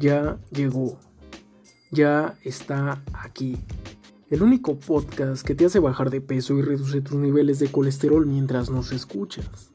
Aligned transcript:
ya 0.00 0.38
llegó, 0.50 0.98
ya 1.90 2.38
está 2.42 3.02
aquí. 3.12 3.56
El 4.30 4.42
único 4.42 4.78
podcast 4.78 5.46
que 5.46 5.54
te 5.54 5.66
hace 5.66 5.78
bajar 5.78 6.10
de 6.10 6.20
peso 6.20 6.58
y 6.58 6.62
reduce 6.62 7.00
tus 7.00 7.16
niveles 7.16 7.58
de 7.58 7.68
colesterol 7.68 8.26
mientras 8.26 8.70
nos 8.70 8.90
escuchas. 8.92 9.70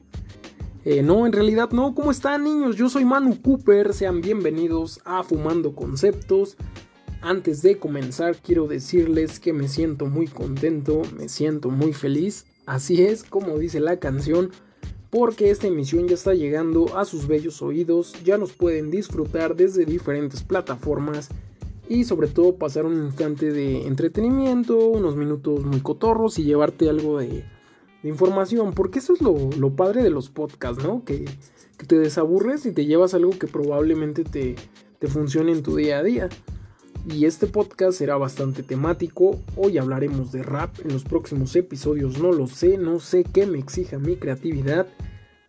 Eh, 0.84 1.02
no, 1.02 1.26
en 1.26 1.32
realidad 1.32 1.70
no. 1.70 1.94
¿Cómo 1.94 2.10
están 2.10 2.44
niños? 2.44 2.76
Yo 2.76 2.88
soy 2.88 3.04
Manu 3.04 3.40
Cooper. 3.40 3.92
Sean 3.92 4.20
bienvenidos 4.20 5.00
a 5.04 5.22
Fumando 5.22 5.74
Conceptos. 5.74 6.56
Antes 7.22 7.60
de 7.62 7.78
comenzar 7.78 8.36
quiero 8.36 8.66
decirles 8.66 9.40
que 9.40 9.52
me 9.52 9.68
siento 9.68 10.06
muy 10.06 10.26
contento, 10.26 11.02
me 11.16 11.28
siento 11.28 11.68
muy 11.68 11.92
feliz. 11.92 12.46
Así 12.64 13.02
es 13.02 13.24
como 13.24 13.58
dice 13.58 13.78
la 13.78 13.98
canción 13.98 14.50
porque 15.10 15.50
esta 15.50 15.66
emisión 15.66 16.06
ya 16.06 16.14
está 16.14 16.34
llegando 16.34 16.96
a 16.96 17.04
sus 17.04 17.26
bellos 17.26 17.62
oídos, 17.62 18.14
ya 18.24 18.38
nos 18.38 18.52
pueden 18.52 18.90
disfrutar 18.90 19.56
desde 19.56 19.84
diferentes 19.84 20.42
plataformas 20.42 21.28
y 21.88 22.04
sobre 22.04 22.28
todo 22.28 22.54
pasar 22.54 22.86
un 22.86 23.04
instante 23.04 23.50
de 23.50 23.88
entretenimiento, 23.88 24.78
unos 24.78 25.16
minutos 25.16 25.64
muy 25.64 25.80
cotorros 25.80 26.38
y 26.38 26.44
llevarte 26.44 26.88
algo 26.88 27.18
de, 27.18 27.44
información, 28.04 28.72
porque 28.72 29.00
eso 29.00 29.12
es 29.12 29.20
lo, 29.20 29.76
padre 29.76 30.02
de 30.02 30.10
los 30.10 30.30
podcasts, 30.30 30.82
¿no? 30.82 31.04
Que, 31.04 31.26
te 31.86 31.98
desaburres 31.98 32.66
y 32.66 32.72
te 32.72 32.84
llevas 32.84 33.14
algo 33.14 33.30
que 33.30 33.46
probablemente 33.46 34.22
te, 34.22 34.54
te 34.98 35.08
funcione 35.08 35.50
en 35.50 35.62
tu 35.62 35.76
día 35.76 35.98
a 35.98 36.02
día. 36.02 36.28
Y 37.08 37.24
este 37.24 37.46
podcast 37.46 37.98
será 37.98 38.16
bastante 38.16 38.62
temático. 38.62 39.40
Hoy 39.56 39.78
hablaremos 39.78 40.32
de 40.32 40.42
rap. 40.42 40.78
En 40.84 40.92
los 40.92 41.02
próximos 41.02 41.56
episodios 41.56 42.18
no 42.18 42.30
lo 42.32 42.46
sé, 42.46 42.76
no 42.76 43.00
sé 43.00 43.24
qué 43.24 43.46
me 43.46 43.58
exija 43.58 43.98
mi 43.98 44.16
creatividad. 44.16 44.86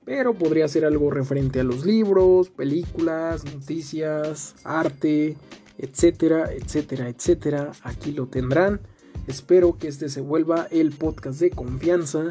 Pero 0.06 0.34
podría 0.34 0.68
ser 0.68 0.86
algo 0.86 1.12
referente 1.12 1.60
a 1.60 1.64
los 1.64 1.86
libros, 1.86 2.50
películas, 2.50 3.44
noticias, 3.46 4.56
arte, 4.64 5.38
etcétera, 5.78 6.52
etcétera, 6.54 7.10
etcétera. 7.10 7.72
Aquí 7.84 8.12
lo 8.12 8.28
tendrán. 8.28 8.80
Espero 9.28 9.78
que 9.78 9.90
este 9.90 10.10
se 10.10 10.22
vuelva 10.22 10.68
el 10.72 10.92
podcast 10.92 11.40
de 11.42 11.52
confianza. 11.52 12.30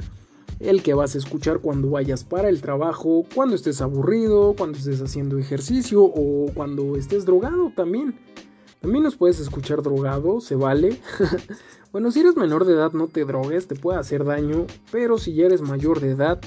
El 0.59 0.83
que 0.83 0.95
vas 0.95 1.15
a 1.15 1.19
escuchar 1.19 1.61
cuando 1.61 1.91
vayas 1.91 2.25
para 2.25 2.49
el 2.49 2.61
trabajo, 2.61 3.25
cuando 3.35 3.55
estés 3.55 3.81
aburrido, 3.81 4.55
cuando 4.57 4.77
estés 4.77 5.01
haciendo 5.01 5.39
ejercicio 5.39 6.03
o 6.03 6.51
cuando 6.55 6.97
estés 6.97 7.25
drogado 7.25 7.73
también. 7.75 8.15
También 8.81 9.05
nos 9.05 9.17
puedes 9.17 9.39
escuchar 9.41 9.83
drogado, 9.83 10.41
se 10.41 10.57
vale. 10.57 10.99
bueno, 11.93 12.11
si 12.11 12.21
eres 12.21 12.37
menor 12.37 12.65
de 12.65 12.73
edad 12.73 12.93
no 12.93 13.09
te 13.09 13.25
drogues, 13.25 13.67
te 13.67 13.75
puede 13.75 13.99
hacer 13.99 14.25
daño, 14.25 14.67
pero 14.91 15.19
si 15.19 15.35
ya 15.35 15.47
eres 15.47 15.61
mayor 15.61 16.01
de 16.01 16.11
edad, 16.11 16.41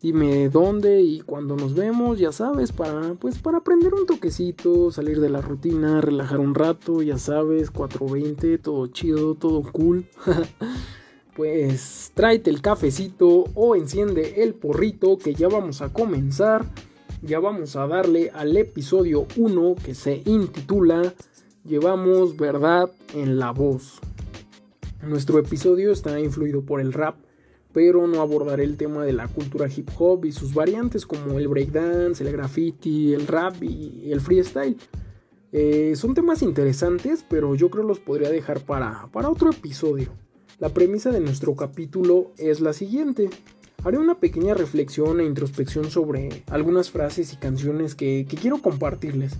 dime 0.00 0.48
dónde 0.48 1.02
y 1.02 1.20
cuando 1.20 1.56
nos 1.56 1.74
vemos, 1.74 2.18
ya 2.18 2.30
sabes, 2.32 2.72
para 2.72 3.14
pues 3.14 3.38
para 3.38 3.58
aprender 3.58 3.92
un 3.92 4.06
toquecito, 4.06 4.92
salir 4.92 5.20
de 5.20 5.30
la 5.30 5.40
rutina, 5.40 6.00
relajar 6.00 6.38
un 6.38 6.54
rato, 6.54 7.02
ya 7.02 7.18
sabes, 7.18 7.70
420, 7.70 8.58
todo 8.58 8.86
chido, 8.86 9.34
todo 9.34 9.62
cool. 9.72 10.06
pues 11.36 12.12
tráete 12.14 12.50
el 12.50 12.62
cafecito 12.62 13.44
o 13.54 13.74
enciende 13.74 14.42
el 14.42 14.54
porrito 14.54 15.18
que 15.18 15.34
ya 15.34 15.48
vamos 15.48 15.82
a 15.82 15.92
comenzar. 15.92 16.64
Ya 17.22 17.38
vamos 17.38 17.76
a 17.76 17.86
darle 17.86 18.30
al 18.30 18.56
episodio 18.56 19.26
1 19.36 19.74
que 19.84 19.94
se 19.94 20.22
intitula 20.24 21.12
llevamos 21.70 22.36
verdad 22.36 22.90
en 23.14 23.38
la 23.38 23.52
voz. 23.52 24.00
Nuestro 25.06 25.38
episodio 25.38 25.92
está 25.92 26.18
influido 26.18 26.62
por 26.62 26.80
el 26.80 26.92
rap, 26.92 27.14
pero 27.72 28.08
no 28.08 28.20
abordaré 28.20 28.64
el 28.64 28.76
tema 28.76 29.04
de 29.04 29.12
la 29.12 29.28
cultura 29.28 29.68
hip 29.74 29.88
hop 29.96 30.24
y 30.24 30.32
sus 30.32 30.52
variantes 30.52 31.06
como 31.06 31.38
el 31.38 31.46
breakdance, 31.46 32.24
el 32.24 32.32
graffiti, 32.32 33.14
el 33.14 33.28
rap 33.28 33.62
y 33.62 34.10
el 34.10 34.20
freestyle. 34.20 34.76
Eh, 35.52 35.94
son 35.94 36.14
temas 36.14 36.42
interesantes, 36.42 37.24
pero 37.30 37.54
yo 37.54 37.70
creo 37.70 37.84
los 37.84 38.00
podría 38.00 38.30
dejar 38.30 38.60
para, 38.60 39.08
para 39.12 39.30
otro 39.30 39.50
episodio. 39.50 40.10
La 40.58 40.70
premisa 40.70 41.10
de 41.12 41.20
nuestro 41.20 41.54
capítulo 41.54 42.32
es 42.36 42.60
la 42.60 42.72
siguiente. 42.72 43.30
Haré 43.84 43.96
una 43.96 44.18
pequeña 44.18 44.54
reflexión 44.54 45.20
e 45.20 45.24
introspección 45.24 45.88
sobre 45.88 46.42
algunas 46.48 46.90
frases 46.90 47.32
y 47.32 47.36
canciones 47.36 47.94
que 47.94 48.26
quiero 48.28 48.58
compartirles. 48.58 49.38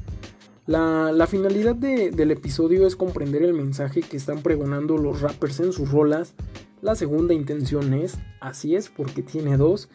La, 0.71 1.27
finalidad 1.27 1.75
del 1.75 2.31
episodio 2.31 2.87
es 2.87 2.95
comprender 2.95 3.43
el 3.43 3.55
mensaje 3.55 4.03
que 4.03 4.17
están 4.17 4.41
pregonando 4.41 4.99
los 4.99 5.21
rappers 5.21 5.59
en 5.59 5.73
sus 5.73 5.91
rolas. 5.91 6.35
La 6.81 6.95
segunda 6.95 7.35
intención 7.35 7.93
es, 7.93 8.19
así 8.39 8.77
es 8.77 8.89
porque 8.89 9.25
tiene 9.25 9.57
dos, 9.57 9.89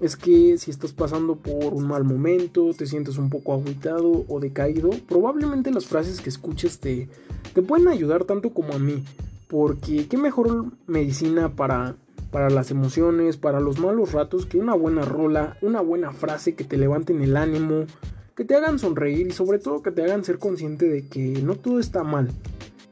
es 0.00 0.14
que 0.14 0.58
si 0.58 0.70
estás 0.70 0.92
pasando 0.92 1.34
por 1.34 1.74
un 1.74 1.88
mal 1.88 2.04
momento, 2.04 2.70
te 2.72 2.86
sientes 2.86 3.18
un 3.18 3.30
poco 3.30 3.52
agüitado 3.52 4.24
o 4.28 4.38
decaído, 4.38 4.90
probablemente 5.08 5.72
las 5.72 5.86
frases 5.86 6.20
que 6.20 6.28
escuches 6.28 6.78
te, 6.78 7.08
te 7.52 7.60
pueden 7.60 7.88
ayudar 7.88 8.22
tanto 8.22 8.50
como 8.50 8.74
a 8.74 8.78
mí. 8.78 9.02
Porque 9.48 10.06
qué 10.06 10.18
mejor 10.18 10.66
medicina 10.86 11.56
para, 11.56 11.96
para 12.30 12.48
las 12.48 12.70
emociones, 12.70 13.38
para 13.38 13.58
los 13.58 13.80
malos 13.80 14.12
ratos, 14.12 14.46
que 14.46 14.56
una 14.56 14.74
buena 14.74 15.02
rola, 15.02 15.56
una 15.62 15.80
buena 15.80 16.12
frase 16.12 16.54
que 16.54 16.62
te 16.62 16.76
levanten 16.76 17.22
el 17.22 17.36
ánimo, 17.36 17.86
que 18.34 18.44
te 18.44 18.54
hagan 18.54 18.78
sonreír 18.78 19.26
y 19.28 19.32
sobre 19.32 19.58
todo 19.58 19.82
que 19.82 19.90
te 19.90 20.02
hagan 20.02 20.24
ser 20.24 20.38
consciente 20.38 20.88
de 20.88 21.06
que 21.06 21.42
no 21.42 21.56
todo 21.56 21.78
está 21.78 22.02
mal. 22.02 22.28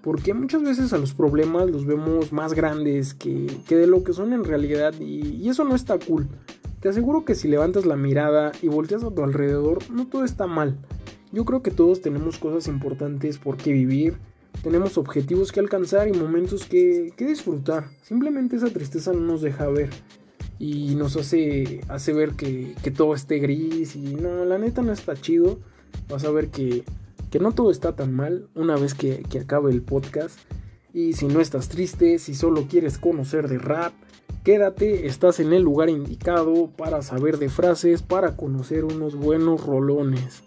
Porque 0.02 0.32
muchas 0.32 0.62
veces 0.62 0.92
a 0.92 0.98
los 0.98 1.12
problemas 1.12 1.70
los 1.70 1.84
vemos 1.84 2.32
más 2.32 2.54
grandes 2.54 3.12
que, 3.14 3.46
de 3.68 3.86
lo 3.86 4.02
que 4.02 4.12
son 4.12 4.32
en 4.32 4.44
realidad 4.44 4.94
y, 4.98 5.36
y, 5.36 5.48
eso 5.48 5.64
no 5.64 5.74
está 5.74 5.98
cool. 5.98 6.26
Te 6.80 6.88
aseguro 6.88 7.26
que 7.26 7.34
si 7.34 7.48
levantas 7.48 7.84
la 7.84 7.96
mirada 7.96 8.52
y 8.62 8.68
volteas 8.68 9.04
a 9.04 9.10
tu 9.10 9.22
alrededor, 9.22 9.78
no 9.90 10.06
todo 10.06 10.24
está 10.24 10.46
mal. 10.46 10.78
Yo 11.32 11.44
creo 11.44 11.62
que 11.62 11.70
todos 11.70 12.00
tenemos 12.00 12.38
cosas 12.38 12.66
importantes 12.66 13.38
por 13.38 13.58
qué 13.58 13.72
vivir, 13.72 14.16
tenemos 14.62 14.98
objetivos 14.98 15.52
que 15.52 15.60
alcanzar 15.60 16.08
y 16.08 16.12
momentos 16.12 16.64
que, 16.64 17.12
que 17.16 17.26
disfrutar. 17.26 17.88
Simplemente 18.02 18.56
esa 18.56 18.70
tristeza 18.70 19.12
no 19.12 19.20
nos 19.20 19.42
deja 19.42 19.68
ver 19.68 19.90
y 20.60 20.94
nos 20.94 21.16
hace, 21.16 21.80
hace 21.88 22.12
ver 22.12 22.32
que, 22.32 22.74
todo 22.94 23.14
esté 23.14 23.38
gris 23.38 23.96
y 23.96 24.14
no, 24.14 24.44
la 24.44 24.58
neta 24.58 24.82
no 24.82 24.92
está 24.92 25.16
chido. 25.16 25.58
Vas 26.08 26.24
a 26.24 26.30
ver 26.30 26.48
que, 26.48 26.84
no 27.40 27.52
todo 27.52 27.70
está 27.70 27.96
tan 27.96 28.14
mal 28.14 28.46
una 28.54 28.76
vez 28.76 28.92
que, 28.92 29.22
que 29.22 29.40
acabe 29.40 29.72
el 29.72 29.80
podcast. 29.80 30.38
Y 30.92 31.14
si 31.14 31.28
no 31.28 31.40
estás 31.40 31.70
triste, 31.70 32.18
si 32.18 32.34
solo 32.34 32.66
quieres 32.68 32.98
conocer 32.98 33.48
de 33.48 33.56
rap, 33.58 33.94
quédate, 34.44 35.06
estás 35.06 35.40
en 35.40 35.54
el 35.54 35.62
lugar 35.62 35.88
indicado 35.88 36.70
para 36.76 37.00
saber 37.00 37.38
de 37.38 37.48
frases, 37.48 38.02
para 38.02 38.36
conocer 38.36 38.84
unos 38.84 39.16
buenos 39.16 39.64
rolones. 39.64 40.42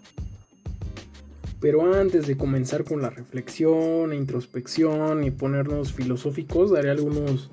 Pero 1.58 1.92
antes 1.92 2.28
de 2.28 2.36
comenzar 2.36 2.84
con 2.84 3.02
la 3.02 3.10
reflexión 3.10 4.12
e 4.12 4.16
introspección 4.16 5.24
y 5.24 5.32
ponernos 5.32 5.92
filosóficos, 5.92 6.70
daré 6.70 6.90
algunos 6.90 7.50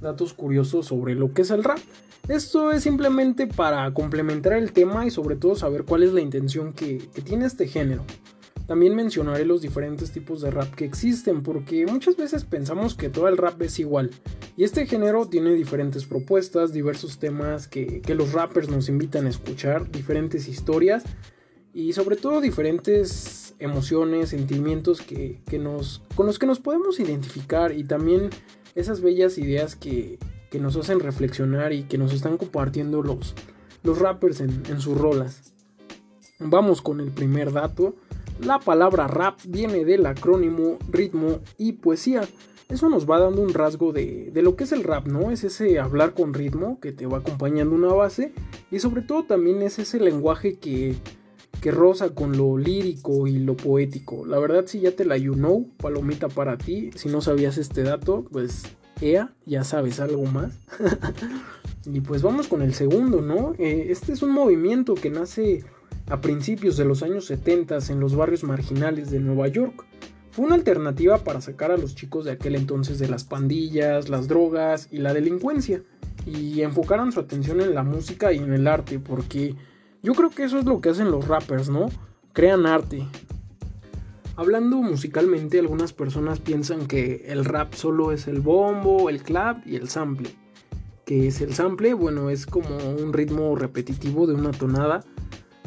datos 0.00 0.32
curiosos 0.34 0.86
sobre 0.86 1.14
lo 1.14 1.32
que 1.32 1.42
es 1.42 1.50
el 1.50 1.64
rap. 1.64 1.78
Esto 2.28 2.70
es 2.70 2.82
simplemente 2.82 3.46
para 3.46 3.92
complementar 3.92 4.52
el 4.52 4.72
tema 4.72 5.06
y 5.06 5.10
sobre 5.10 5.36
todo 5.36 5.56
saber 5.56 5.84
cuál 5.84 6.02
es 6.02 6.12
la 6.12 6.20
intención 6.20 6.72
que, 6.72 6.98
tiene 7.24 7.46
este 7.46 7.66
género. 7.66 8.04
También 8.66 8.94
mencionaré 8.94 9.44
los 9.44 9.62
diferentes 9.62 10.12
tipos 10.12 10.40
de 10.40 10.52
rap 10.52 10.72
que 10.74 10.84
existen, 10.84 11.42
porque 11.42 11.86
muchas 11.86 12.16
veces 12.16 12.44
pensamos 12.44 12.94
que 12.94 13.08
todo 13.08 13.26
el 13.26 13.36
rap 13.36 13.60
es 13.62 13.80
igual. 13.80 14.10
Y 14.56 14.62
este 14.62 14.86
género 14.86 15.26
tiene 15.26 15.54
diferentes 15.54 16.04
propuestas, 16.04 16.72
diversos 16.72 17.18
temas 17.18 17.66
que, 17.66 18.00
los 18.14 18.32
rappers 18.32 18.68
nos 18.68 18.88
invitan 18.88 19.26
a 19.26 19.30
escuchar, 19.30 19.90
diferentes 19.90 20.46
historias 20.46 21.02
y 21.74 21.94
sobre 21.94 22.14
todo 22.14 22.40
diferentes 22.40 23.54
emociones, 23.58 24.30
sentimientos 24.30 25.00
que, 25.00 25.40
nos, 25.58 26.02
con 26.14 26.26
los 26.26 26.38
que 26.38 26.46
nos 26.46 26.60
podemos 26.60 27.00
identificar 27.00 27.72
y 27.72 27.82
también 27.82 28.30
esas 28.80 29.00
bellas 29.00 29.38
ideas 29.38 29.76
que, 29.76 30.18
nos 30.58 30.76
hacen 30.76 30.98
reflexionar 30.98 31.72
y 31.72 31.84
que 31.84 31.96
nos 31.96 32.12
están 32.12 32.36
compartiendo 32.36 33.02
los, 33.02 33.34
los 33.84 33.98
rappers 33.98 34.40
en, 34.40 34.80
sus 34.80 34.98
rolas. 34.98 35.52
Vamos 36.40 36.82
con 36.82 37.00
el 37.00 37.12
primer 37.12 37.52
dato. 37.52 37.94
La 38.44 38.58
palabra 38.58 39.06
rap 39.06 39.38
viene 39.46 39.84
del 39.84 40.06
acrónimo 40.06 40.78
ritmo 40.90 41.38
y 41.56 41.72
poesía. 41.72 42.22
Eso 42.68 42.88
nos 42.88 43.08
va 43.08 43.20
dando 43.20 43.42
un 43.42 43.54
rasgo 43.54 43.92
de, 43.92 44.30
de, 44.32 44.42
lo 44.42 44.56
que 44.56 44.64
es 44.64 44.72
el 44.72 44.82
rap, 44.82 45.06
¿no? 45.06 45.30
Es 45.30 45.44
ese 45.44 45.78
hablar 45.78 46.14
con 46.14 46.34
ritmo 46.34 46.80
que 46.80 46.92
te 46.92 47.06
va 47.06 47.18
acompañando 47.18 47.74
una 47.74 47.92
base 47.92 48.32
y 48.70 48.78
sobre 48.80 49.02
todo 49.02 49.24
también 49.24 49.62
es 49.62 49.78
ese 49.78 50.00
lenguaje 50.00 50.58
que, 50.58 50.96
que 51.60 51.70
roza 51.70 52.10
con 52.10 52.36
lo 52.36 52.56
lírico 52.56 53.26
y 53.26 53.38
lo 53.38 53.56
poético. 53.56 54.24
La 54.26 54.38
verdad, 54.38 54.64
si 54.66 54.80
ya 54.80 54.92
te 54.92 55.04
la 55.04 55.16
you 55.16 55.34
know, 55.34 55.68
palomita 55.76 56.28
para 56.28 56.56
ti. 56.56 56.90
Si 56.94 57.08
no 57.08 57.20
sabías 57.20 57.58
este 57.58 57.82
dato, 57.82 58.24
pues 58.30 58.64
ea, 59.00 59.32
ya 59.46 59.64
sabes 59.64 60.00
algo 60.00 60.24
más. 60.24 60.58
y 61.84 62.00
pues 62.00 62.22
vamos 62.22 62.48
con 62.48 62.62
el 62.62 62.74
segundo, 62.74 63.20
¿no? 63.20 63.54
Eh, 63.58 63.88
este 63.90 64.12
es 64.12 64.22
un 64.22 64.32
movimiento 64.32 64.94
que 64.94 65.10
nace 65.10 65.64
a 66.08 66.20
principios 66.20 66.76
de 66.76 66.84
los 66.84 67.02
años 67.02 67.26
70 67.26 67.78
en 67.90 68.00
los 68.00 68.16
barrios 68.16 68.42
marginales 68.42 69.10
de 69.10 69.20
Nueva 69.20 69.48
York. 69.48 69.84
Fue 70.30 70.46
una 70.46 70.54
alternativa 70.54 71.18
para 71.18 71.40
sacar 71.40 71.72
a 71.72 71.76
los 71.76 71.94
chicos 71.94 72.24
de 72.24 72.32
aquel 72.32 72.54
entonces 72.54 72.98
de 72.98 73.08
las 73.08 73.24
pandillas, 73.24 74.08
las 74.08 74.28
drogas 74.28 74.88
y 74.90 74.98
la 74.98 75.12
delincuencia. 75.12 75.82
Y 76.24 76.62
enfocaron 76.62 77.12
su 77.12 77.20
atención 77.20 77.60
en 77.60 77.74
la 77.74 77.82
música 77.82 78.32
y 78.32 78.38
en 78.38 78.52
el 78.52 78.66
arte, 78.66 78.98
porque 78.98 79.56
yo 80.02 80.14
creo 80.14 80.30
que 80.30 80.44
eso 80.44 80.58
es 80.58 80.64
lo 80.64 80.80
que 80.80 80.90
hacen 80.90 81.10
los 81.10 81.28
rappers, 81.28 81.68
¿no? 81.68 81.88
Crean 82.32 82.66
arte. 82.66 83.06
Hablando 84.36 84.78
musicalmente, 84.78 85.58
algunas 85.58 85.92
personas 85.92 86.38
piensan 86.40 86.86
que 86.86 87.26
el 87.26 87.44
rap 87.44 87.74
solo 87.74 88.12
es 88.12 88.26
el 88.26 88.40
bombo, 88.40 89.10
el 89.10 89.22
clap 89.22 89.66
y 89.66 89.76
el 89.76 89.88
sample. 89.88 90.34
¿Qué 91.04 91.26
es 91.26 91.40
el 91.40 91.54
sample? 91.54 91.92
Bueno, 91.92 92.30
es 92.30 92.46
como 92.46 92.76
un 92.76 93.12
ritmo 93.12 93.54
repetitivo 93.56 94.26
de 94.26 94.34
una 94.34 94.52
tonada 94.52 95.04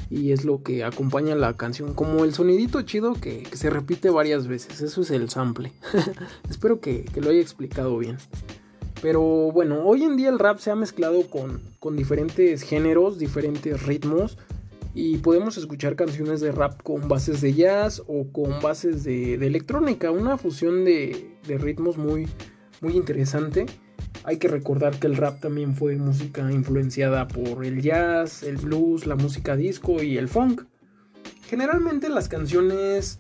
y 0.10 0.32
es 0.32 0.46
lo 0.46 0.62
que 0.64 0.84
acompaña 0.84 1.36
la 1.36 1.58
canción, 1.58 1.94
como 1.94 2.24
el 2.24 2.34
sonidito 2.34 2.82
chido 2.84 3.14
que, 3.14 3.48
se 3.54 3.70
repite 3.70 4.10
varias 4.10 4.48
veces. 4.48 4.82
Eso 4.82 5.02
es 5.02 5.12
el 5.12 5.30
sample. 5.30 5.72
Espero 6.50 6.80
que, 6.80 7.06
lo 7.16 7.30
haya 7.30 7.42
explicado 7.42 7.98
bien. 7.98 8.18
Pero 9.04 9.52
bueno, 9.52 9.84
hoy 9.84 10.04
en 10.04 10.16
día 10.16 10.30
el 10.30 10.40
rap 10.40 10.60
se 10.60 10.72
ha 10.72 10.76
mezclado 10.76 11.24
con, 11.30 11.62
con 11.82 11.98
diferentes 11.98 12.62
géneros, 12.62 13.20
diferentes 13.20 13.84
ritmos 13.84 14.38
y 14.96 15.18
podemos 15.18 15.58
escuchar 15.58 15.98
canciones 15.98 16.40
de 16.40 16.54
rap 16.54 16.82
con 16.84 17.10
bases 17.10 17.42
de 17.42 17.54
jazz 17.54 18.02
o 18.08 18.32
con 18.32 18.62
bases 18.62 19.04
de, 19.04 19.34
electrónica, 19.34 20.10
una 20.10 20.38
fusión 20.38 20.86
de, 20.86 21.36
ritmos 21.46 21.98
muy, 21.98 22.30
muy 22.80 22.96
interesante. 22.96 23.66
Hay 24.24 24.38
que 24.38 24.48
recordar 24.48 24.98
que 24.98 25.08
el 25.08 25.18
rap 25.18 25.42
también 25.42 25.76
fue 25.76 25.98
música 25.98 26.50
influenciada 26.50 27.28
por 27.28 27.66
el 27.66 27.82
jazz, 27.82 28.42
el 28.42 28.56
blues, 28.56 29.06
la 29.06 29.18
música 29.18 29.58
disco 29.58 30.02
y 30.02 30.18
el 30.18 30.30
funk. 30.30 30.64
Generalmente 31.50 32.08
las 32.08 32.30
canciones 32.30 33.20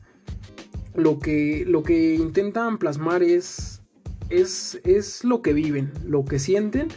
lo 0.95 1.19
que, 1.19 1.65
lo 1.67 1.83
que 1.83 2.15
intentan 2.15 2.77
plasmar 2.77 3.21
es, 3.21 3.72
es, 4.29 4.79
es 4.83 5.23
lo 5.23 5.41
que 5.41 5.53
viven, 5.53 5.91
lo 6.05 6.25
que 6.25 6.39
sienten 6.39 6.89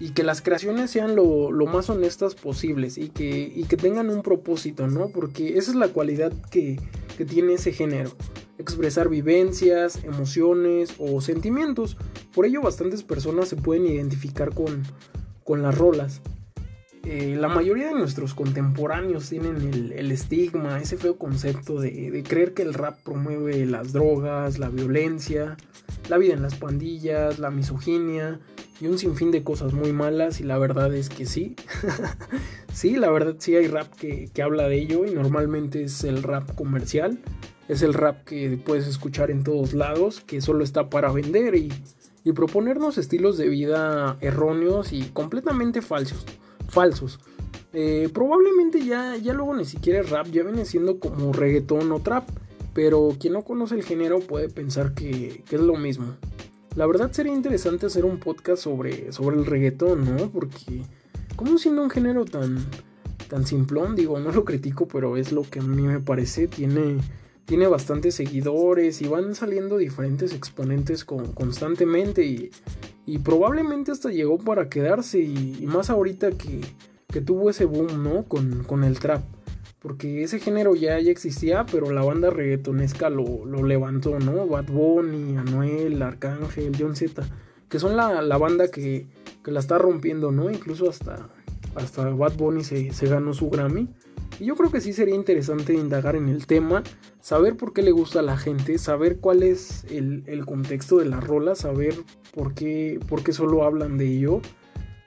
y 0.00 0.10
que 0.10 0.22
las 0.22 0.42
creaciones 0.42 0.90
sean 0.90 1.14
lo, 1.14 1.50
más 1.66 1.88
honestas 1.88 2.34
posibles 2.34 2.98
y 2.98 3.08
que, 3.08 3.64
que, 3.68 3.76
tengan 3.76 4.10
un 4.10 4.22
propósito, 4.22 4.86
¿no? 4.88 5.08
Porque 5.08 5.56
esa 5.56 5.70
es 5.70 5.76
la 5.76 5.88
cualidad 5.88 6.32
que, 6.50 6.80
tiene 7.28 7.54
ese 7.54 7.72
género. 7.72 8.10
Expresar 8.58 9.08
vivencias, 9.08 10.02
emociones 10.04 10.94
o 10.98 11.20
sentimientos. 11.20 11.96
Por 12.34 12.44
ello 12.44 12.60
bastantes 12.60 13.04
personas 13.04 13.48
se 13.48 13.56
pueden 13.56 13.86
identificar 13.86 14.52
con, 14.52 14.82
con 15.44 15.62
las 15.62 15.78
rolas. 15.78 16.20
Eh, 17.04 17.36
la 17.38 17.48
mayoría 17.48 17.88
de 17.88 17.94
nuestros 17.94 18.34
contemporáneos 18.34 19.28
tienen 19.28 19.92
el, 19.94 20.10
estigma, 20.10 20.80
ese 20.80 20.96
feo 20.96 21.18
concepto 21.18 21.80
de, 21.80 22.10
de, 22.10 22.22
creer 22.22 22.54
que 22.54 22.62
el 22.62 22.72
rap 22.72 22.98
promueve 23.02 23.66
las 23.66 23.92
drogas, 23.92 24.58
la 24.58 24.70
violencia, 24.70 25.56
la 26.08 26.16
vida 26.16 26.32
en 26.32 26.42
las 26.42 26.54
pandillas, 26.54 27.38
la 27.38 27.50
misoginia, 27.50 28.40
y 28.80 28.86
un 28.86 28.98
sinfín 28.98 29.30
de 29.30 29.42
cosas 29.42 29.72
muy 29.72 29.92
malas 29.92 30.40
y 30.40 30.44
la 30.44 30.58
verdad 30.58 30.94
es 30.94 31.08
que 31.08 31.26
sí. 31.26 31.56
sí, 32.72 32.96
la 32.96 33.10
verdad 33.10 33.36
sí 33.38 33.54
hay 33.54 33.68
rap 33.68 33.92
que, 33.94 34.30
habla 34.42 34.68
de 34.68 34.78
ello 34.78 35.06
y 35.06 35.14
normalmente 35.14 35.84
es 35.84 36.04
el 36.04 36.22
rap 36.22 36.54
comercial. 36.54 37.18
Es 37.68 37.82
el 37.82 37.94
rap 37.94 38.24
que 38.24 38.58
puedes 38.62 38.86
escuchar 38.86 39.30
en 39.30 39.42
todos 39.42 39.72
lados, 39.72 40.20
que 40.20 40.40
solo 40.40 40.64
está 40.64 40.90
para 40.90 41.10
vender 41.12 41.54
y, 41.54 41.72
proponernos 42.34 42.96
estilos 42.98 43.36
de 43.36 43.48
vida 43.48 44.16
erróneos 44.20 44.92
y 44.92 45.02
completamente 45.12 45.82
falsos. 45.82 46.24
Falsos. 46.74 47.20
Eh, 47.72 48.08
probablemente 48.12 48.84
ya, 48.84 49.16
ya 49.16 49.32
luego 49.32 49.54
ni 49.54 49.64
siquiera 49.64 50.00
es 50.00 50.10
rap, 50.10 50.26
ya 50.26 50.42
viene 50.42 50.64
siendo 50.64 51.00
como 51.00 51.32
reggaetón 51.32 51.90
o 51.92 52.00
trap. 52.00 52.28
Pero 52.74 53.14
quien 53.18 53.34
no 53.34 53.42
conoce 53.42 53.76
el 53.76 53.84
género 53.84 54.18
puede 54.18 54.48
pensar 54.48 54.94
que, 54.94 55.44
que 55.48 55.56
es 55.56 55.62
lo 55.62 55.76
mismo. 55.76 56.16
La 56.74 56.86
verdad 56.86 57.12
sería 57.12 57.32
interesante 57.32 57.86
hacer 57.86 58.04
un 58.04 58.18
podcast 58.18 58.64
sobre, 58.64 59.12
sobre 59.12 59.36
el 59.36 59.46
reggaetón, 59.46 60.16
¿no? 60.16 60.28
Porque, 60.28 60.82
¿cómo 61.36 61.56
siendo 61.56 61.84
un 61.84 61.90
género 61.90 62.24
tan, 62.24 62.66
tan 63.28 63.46
simplón? 63.46 63.94
Digo, 63.94 64.18
no 64.18 64.32
lo 64.32 64.44
critico, 64.44 64.88
pero 64.88 65.16
es 65.16 65.30
lo 65.30 65.42
que 65.42 65.60
a 65.60 65.62
mí 65.62 65.82
me 65.82 66.00
parece. 66.00 66.48
Tiene, 66.48 66.96
tiene 67.44 67.66
bastantes 67.66 68.14
seguidores 68.14 69.02
y 69.02 69.08
van 69.08 69.34
saliendo 69.34 69.76
diferentes 69.76 70.32
exponentes 70.32 71.04
constantemente 71.04 72.24
y, 72.24 72.50
y, 73.06 73.18
probablemente 73.18 73.92
hasta 73.92 74.10
llegó 74.10 74.38
para 74.38 74.68
quedarse 74.68 75.20
y, 75.20 75.64
más 75.66 75.90
ahorita 75.90 76.30
que, 76.32 76.60
que, 77.08 77.20
tuvo 77.20 77.50
ese 77.50 77.66
boom, 77.66 78.02
¿no? 78.02 78.24
Con, 78.24 78.64
con 78.64 78.84
el 78.84 78.98
trap. 78.98 79.22
Porque 79.84 80.22
ese 80.22 80.38
género 80.38 80.74
ya, 80.74 80.98
ya 80.98 81.10
existía, 81.10 81.66
pero 81.70 81.90
la 81.90 82.02
banda 82.02 82.30
reggaetonesca 82.30 83.10
lo, 83.10 83.44
lo 83.44 83.62
levantó, 83.64 84.18
¿no? 84.18 84.46
Bad 84.46 84.68
Bunny, 84.68 85.36
Anuel, 85.36 86.00
Arcángel, 86.00 86.74
John 86.78 86.96
Z. 86.96 87.22
Que 87.68 87.78
son 87.78 87.94
la, 87.94 88.38
banda 88.38 88.68
que, 88.68 89.06
la 89.44 89.60
está 89.60 89.76
rompiendo, 89.76 90.32
¿no? 90.32 90.50
Incluso 90.50 90.88
hasta, 90.88 91.28
hasta 91.76 92.08
Bad 92.10 92.36
Bunny 92.36 92.64
se, 92.64 93.06
ganó 93.06 93.34
su 93.34 93.50
Grammy. 93.50 93.88
Y 94.40 94.46
yo 94.46 94.56
creo 94.56 94.70
que 94.70 94.80
sí 94.80 94.92
sería 94.92 95.14
interesante 95.14 95.74
indagar 95.74 96.16
en 96.16 96.28
el 96.28 96.46
tema, 96.46 96.82
saber 97.20 97.56
por 97.56 97.72
qué 97.72 97.82
le 97.82 97.92
gusta 97.92 98.20
a 98.20 98.22
la 98.22 98.36
gente, 98.36 98.78
saber 98.78 99.18
cuál 99.18 99.42
es 99.42 99.84
el, 99.90 100.44
contexto 100.46 100.96
de 100.98 101.06
la 101.06 101.20
rola, 101.20 101.54
saber 101.54 101.94
por 102.34 102.54
qué, 102.54 102.98
por 103.08 103.22
qué 103.22 103.32
solo 103.32 103.64
hablan 103.64 103.96
de 103.96 104.06
ello 104.06 104.40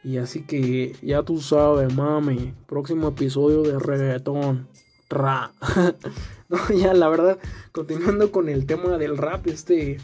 y 0.08 0.19
así 0.19 0.44
que 0.44 0.96
ya 1.02 1.24
tú 1.24 1.42
sabes, 1.42 1.94
mami. 1.94 2.54
Próximo 2.66 3.10
episodio 3.10 3.63
de 3.63 3.78
reggaetón. 3.78 4.70
Ra. 5.10 5.52
no, 6.50 6.58
ya 6.70 6.94
la 6.94 7.10
verdad, 7.10 7.38
continuando 7.74 8.31
con 8.31 8.48
el 8.48 8.66
tema 8.66 8.98
del 8.98 9.18
rap, 9.18 9.48
este, 9.48 9.98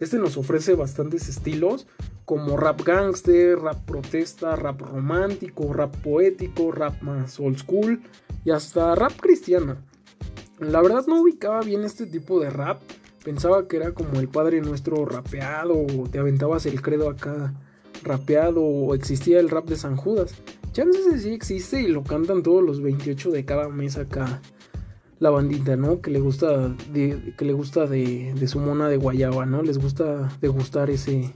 este 0.00 0.18
nos 0.18 0.36
ofrece 0.36 0.74
bastantes 0.74 1.28
estilos. 1.28 1.86
Como 2.24 2.56
rap 2.56 2.82
gangster, 2.84 3.58
rap 3.58 3.78
protesta, 3.84 4.54
rap 4.54 4.80
romántico, 4.80 5.72
rap 5.72 5.94
poético, 5.96 6.72
rap 6.72 7.00
más 7.02 7.40
old 7.40 7.58
school 7.58 8.02
y 8.44 8.50
hasta 8.50 8.94
rap 8.94 9.12
cristiano. 9.18 9.76
La 10.60 10.82
verdad 10.82 11.04
no 11.06 11.22
ubicaba 11.22 11.60
bien 11.62 11.84
este 11.84 12.06
tipo 12.06 12.40
de 12.40 12.50
rap. 12.50 12.80
Pensaba 13.24 13.66
que 13.66 13.76
era 13.76 13.92
como 13.92 14.20
el 14.20 14.28
Padre 14.28 14.60
Nuestro 14.60 15.04
rapeado 15.04 15.74
o 15.74 16.08
te 16.10 16.18
aventabas 16.18 16.66
el 16.66 16.82
credo 16.82 17.08
acá 17.08 17.54
rapeado 18.02 18.62
o 18.62 18.94
existía 18.94 19.40
el 19.40 19.50
rap 19.50 19.66
de 19.66 19.76
San 19.76 19.96
Judas. 19.96 20.34
Chances 20.72 21.22
sí 21.22 21.30
existe 21.30 21.80
y 21.80 21.88
lo 21.88 22.04
cantan 22.04 22.42
todos 22.42 22.62
los 22.62 22.80
28 22.80 23.30
de 23.30 23.44
cada 23.44 23.68
mes 23.68 23.96
acá. 23.96 24.40
La 25.20 25.30
bandita, 25.30 25.76
¿no? 25.76 26.00
Que 26.00 26.10
le 26.10 26.20
gusta 26.20 26.68
de, 26.92 27.34
que 27.36 27.44
le 27.44 27.52
gusta 27.52 27.86
de, 27.86 28.34
su 28.46 28.60
mona 28.60 28.88
de 28.88 28.96
guayaba, 28.96 29.46
¿no? 29.46 29.62
Les 29.62 29.78
gusta 29.78 30.28
degustar 30.40 30.90
ese, 30.90 31.34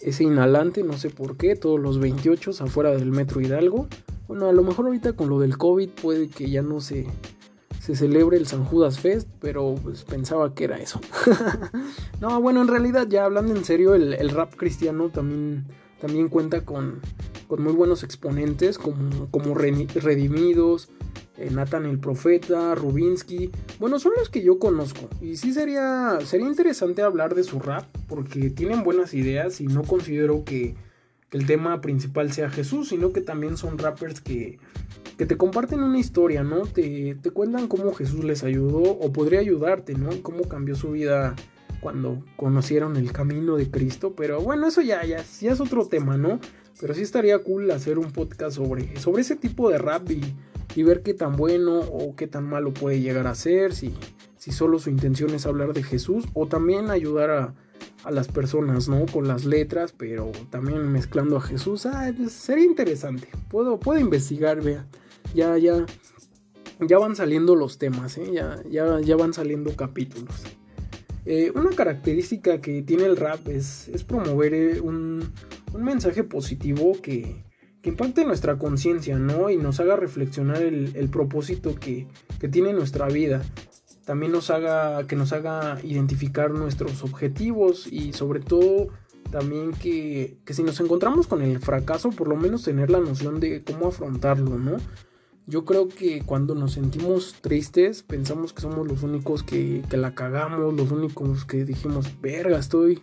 ese 0.00 0.24
inhalante, 0.24 0.82
no 0.82 0.94
sé 0.94 1.10
por 1.10 1.36
qué, 1.36 1.54
todos 1.54 1.78
los 1.78 2.00
28 2.00 2.50
afuera 2.60 2.90
del 2.90 3.12
metro 3.12 3.40
Hidalgo. 3.40 3.86
Bueno, 4.26 4.48
a 4.48 4.52
lo 4.52 4.62
mejor 4.62 4.86
ahorita 4.86 5.12
con 5.14 5.28
lo 5.28 5.38
del 5.38 5.56
COVID 5.56 5.90
puede 5.90 6.28
que 6.28 6.50
ya 6.50 6.62
no 6.62 6.80
se, 6.80 7.06
se 7.88 7.96
celebre 7.96 8.36
el 8.36 8.46
San 8.46 8.66
Judas 8.66 9.00
Fest, 9.00 9.28
pero 9.40 9.74
pues 9.82 10.04
pensaba 10.04 10.54
que 10.54 10.64
era 10.64 10.76
eso. 10.76 11.00
no, 12.20 12.38
bueno, 12.42 12.60
en 12.60 12.68
realidad 12.68 13.06
ya 13.08 13.24
hablando 13.24 13.56
en 13.56 13.64
serio, 13.64 13.94
el, 13.94 14.28
rap 14.28 14.54
cristiano 14.54 15.08
también, 15.08 15.66
también 15.98 16.28
cuenta 16.28 16.66
con, 16.66 17.00
con 17.46 17.62
muy 17.62 17.72
buenos 17.72 18.02
exponentes 18.02 18.76
como, 18.76 19.30
como 19.30 19.54
Redimidos, 19.54 20.90
Nathan 21.50 21.86
el 21.86 21.98
Profeta, 21.98 22.74
Rubinsky. 22.74 23.50
Bueno, 23.78 23.98
son 23.98 24.12
los 24.18 24.28
que 24.28 24.42
yo 24.42 24.58
conozco. 24.58 25.08
Y 25.20 25.36
sí 25.36 25.52
sería, 25.52 26.18
sería 26.24 26.46
interesante 26.46 27.02
hablar 27.02 27.34
de 27.34 27.44
su 27.44 27.60
rap 27.60 27.84
porque 28.08 28.50
tienen 28.50 28.82
buenas 28.82 29.14
ideas 29.14 29.60
y 29.60 29.66
no 29.66 29.82
considero 29.82 30.44
que, 30.44 30.74
que 31.30 31.38
el 31.38 31.46
tema 31.46 31.80
principal 31.80 32.32
sea 32.32 32.50
Jesús, 32.50 32.88
sino 32.88 33.12
que 33.12 33.20
también 33.20 33.56
son 33.56 33.78
rappers 33.78 34.20
que 34.20 34.58
que 35.18 35.26
te 35.26 35.36
comparten 35.36 35.82
una 35.82 35.98
historia, 35.98 36.44
¿no? 36.44 36.62
Te, 36.62 37.16
te 37.20 37.30
cuentan 37.32 37.66
cómo 37.66 37.92
Jesús 37.92 38.22
les 38.22 38.44
ayudó 38.44 38.78
o 38.78 39.12
podría 39.12 39.40
ayudarte, 39.40 39.94
¿no? 39.94 40.10
Cómo 40.22 40.44
cambió 40.44 40.76
su 40.76 40.92
vida 40.92 41.34
cuando 41.80 42.24
conocieron 42.36 42.96
el 42.96 43.10
camino 43.12 43.56
de 43.56 43.68
Cristo. 43.68 44.14
Pero 44.16 44.40
bueno, 44.40 44.68
eso 44.68 44.80
ya, 44.80 45.04
ya, 45.04 45.24
ya 45.40 45.52
es 45.52 45.60
otro 45.60 45.86
tema, 45.86 46.16
¿no? 46.16 46.38
Pero 46.80 46.94
sí 46.94 47.02
estaría 47.02 47.36
cool 47.40 47.68
hacer 47.72 47.98
un 47.98 48.12
podcast 48.12 48.56
sobre, 48.56 48.96
sobre 49.00 49.22
ese 49.22 49.34
tipo 49.34 49.68
de 49.70 49.78
rap 49.78 50.08
y, 50.08 50.20
y 50.74 50.82
ver 50.82 51.02
qué 51.02 51.14
tan 51.14 51.36
bueno 51.36 51.80
o 51.80 52.14
qué 52.16 52.26
tan 52.26 52.44
malo 52.48 52.72
puede 52.72 53.00
llegar 53.00 53.26
a 53.26 53.34
ser, 53.34 53.74
si, 53.74 53.94
si 54.36 54.52
solo 54.52 54.78
su 54.78 54.90
intención 54.90 55.34
es 55.34 55.46
hablar 55.46 55.72
de 55.72 55.82
Jesús 55.82 56.24
o 56.34 56.46
también 56.46 56.90
ayudar 56.90 57.30
a, 57.30 57.54
a 58.04 58.10
las 58.10 58.28
personas, 58.28 58.88
¿no? 58.88 59.06
Con 59.06 59.28
las 59.28 59.44
letras, 59.44 59.92
pero 59.96 60.32
también 60.50 60.90
mezclando 60.92 61.36
a 61.36 61.40
Jesús. 61.40 61.86
Pues, 62.16 62.32
sería 62.32 62.64
interesante. 62.64 63.28
Puedo, 63.48 63.78
puedo 63.78 63.98
investigar, 63.98 64.62
vea 64.62 64.86
ya, 65.34 65.58
ya, 65.58 65.86
ya 66.80 66.98
van 66.98 67.16
saliendo 67.16 67.54
los 67.54 67.78
temas, 67.78 68.18
¿eh? 68.18 68.30
ya, 68.32 68.62
ya, 68.68 69.00
ya 69.00 69.16
van 69.16 69.32
saliendo 69.32 69.74
capítulos. 69.76 70.34
Eh, 71.24 71.52
una 71.54 71.70
característica 71.70 72.60
que 72.60 72.82
tiene 72.82 73.04
el 73.04 73.16
rap 73.16 73.48
es, 73.48 73.88
es 73.88 74.04
promover 74.04 74.54
eh, 74.54 74.80
un, 74.80 75.30
un, 75.74 75.84
mensaje 75.84 76.24
positivo 76.24 76.92
que, 77.02 77.44
que 77.82 77.90
impacte 77.90 78.24
nuestra 78.24 78.58
conciencia, 78.58 79.18
¿no? 79.18 79.50
Y 79.50 79.56
nos 79.56 79.80
haga 79.80 79.96
reflexionar 79.96 80.62
el, 80.62 81.08
propósito 81.10 81.74
que, 81.74 82.06
que, 82.40 82.48
tiene 82.48 82.72
nuestra 82.72 83.08
vida. 83.08 83.42
También 84.04 84.32
nos 84.32 84.50
haga, 84.50 85.06
que 85.06 85.16
nos 85.16 85.32
haga 85.32 85.78
identificar 85.82 86.50
nuestros 86.50 87.02
objetivos 87.02 87.86
y 87.86 88.12
sobre 88.14 88.40
todo 88.40 88.88
también 89.30 89.72
que, 89.72 90.38
que 90.44 90.54
si 90.54 90.62
nos 90.62 90.80
encontramos 90.80 91.26
con 91.26 91.42
el 91.42 91.58
fracaso, 91.58 92.10
por 92.10 92.28
lo 92.28 92.36
menos 92.36 92.62
tener 92.62 92.90
la 92.90 93.00
noción 93.00 93.40
de 93.40 93.62
cómo 93.62 93.88
afrontarlo, 93.88 94.58
¿no? 94.58 94.76
Yo 95.46 95.64
creo 95.64 95.88
que 95.88 96.22
cuando 96.22 96.54
nos 96.54 96.72
sentimos 96.72 97.36
tristes, 97.40 98.02
pensamos 98.02 98.52
que 98.52 98.60
somos 98.60 98.86
los 98.86 99.02
únicos 99.02 99.42
que, 99.42 99.82
que 99.88 99.96
la 99.96 100.14
cagamos, 100.14 100.74
los 100.74 100.90
únicos 100.90 101.44
que 101.44 101.64
dijimos, 101.64 102.20
verga, 102.20 102.58
estoy, 102.58 103.00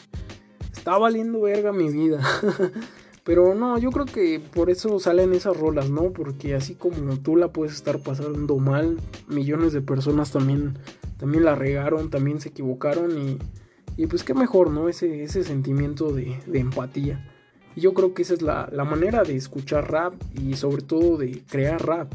está 0.71 0.97
valiendo 0.97 1.41
verga 1.41 1.71
mi 1.71 1.89
vida. 1.89 2.21
Pero 3.25 3.55
no, 3.55 3.79
yo 3.79 3.89
creo 3.89 4.05
que 4.05 4.39
por 4.39 4.69
eso 4.69 4.99
salen 4.99 5.33
esas 5.33 5.57
rolas, 5.57 5.89
¿no? 5.89 6.13
Porque 6.13 6.53
así 6.53 6.75
como 6.75 7.17
tú 7.17 7.35
la 7.35 7.47
puedes 7.47 7.73
estar 7.73 7.97
pasando 7.97 8.57
mal, 8.57 8.97
millones 9.27 9.73
de 9.73 9.81
personas 9.81 10.31
también, 10.31 10.77
también 11.17 11.43
la 11.43 11.55
regaron, 11.55 12.11
también 12.11 12.39
se 12.39 12.49
equivocaron 12.49 13.17
y, 13.17 13.39
y 13.97 14.05
pues 14.05 14.23
qué 14.23 14.35
mejor, 14.35 14.69
¿no? 14.69 14.89
Ese, 14.89 15.23
ese 15.23 15.43
sentimiento 15.43 16.13
de, 16.13 16.39
empatía. 16.53 17.27
Y 17.75 17.81
yo 17.81 17.95
creo 17.95 18.13
que 18.13 18.21
esa 18.21 18.35
es 18.35 18.43
la, 18.43 18.69
la 18.71 18.83
manera 18.83 19.23
de 19.23 19.35
escuchar 19.35 19.91
rap 19.91 20.13
y 20.39 20.53
sobre 20.53 20.83
todo 20.83 21.17
de 21.17 21.41
crear 21.49 21.83
rap. 21.83 22.13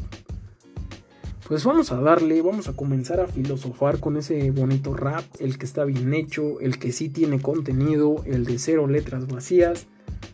Pues 1.45 1.65
vamos 1.65 1.91
a 1.91 1.99
darle, 1.99 2.41
vamos 2.41 2.69
a 2.69 2.73
comenzar 2.73 3.19
a 3.19 3.27
filosofar 3.27 3.99
con 3.99 4.15
ese 4.15 4.49
bonito 4.51 4.93
rap, 4.93 5.25
el 5.39 5.57
que 5.57 5.65
está 5.65 5.83
bien 5.83 6.13
hecho, 6.13 6.61
el 6.61 6.79
que 6.79 6.93
sí 6.93 7.09
tiene 7.09 7.41
contenido, 7.41 8.23
el 8.25 8.45
de 8.45 8.57
cero 8.59 8.87
letras 8.87 9.27
vacías 9.27 9.87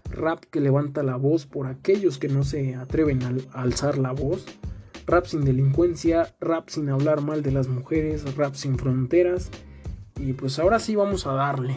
rap 0.09 0.43
que 0.49 0.59
levanta 0.59 1.03
la 1.03 1.15
voz 1.15 1.45
por 1.45 1.67
aquellos 1.67 2.17
que 2.17 2.27
no 2.27 2.43
se 2.43 2.75
atreven 2.75 3.21
a 3.23 3.33
alzar 3.59 3.97
la 3.97 4.11
voz, 4.11 4.45
rap 5.05 5.25
sin 5.25 5.45
delincuencia, 5.45 6.35
rap 6.39 6.69
sin 6.69 6.89
hablar 6.89 7.21
mal 7.21 7.43
de 7.43 7.51
las 7.51 7.67
mujeres, 7.67 8.35
rap 8.35 8.55
sin 8.55 8.77
fronteras. 8.77 9.49
Y 10.19 10.33
pues 10.33 10.59
ahora 10.59 10.79
sí 10.79 10.95
vamos 10.95 11.27
a 11.27 11.33
darle. 11.33 11.75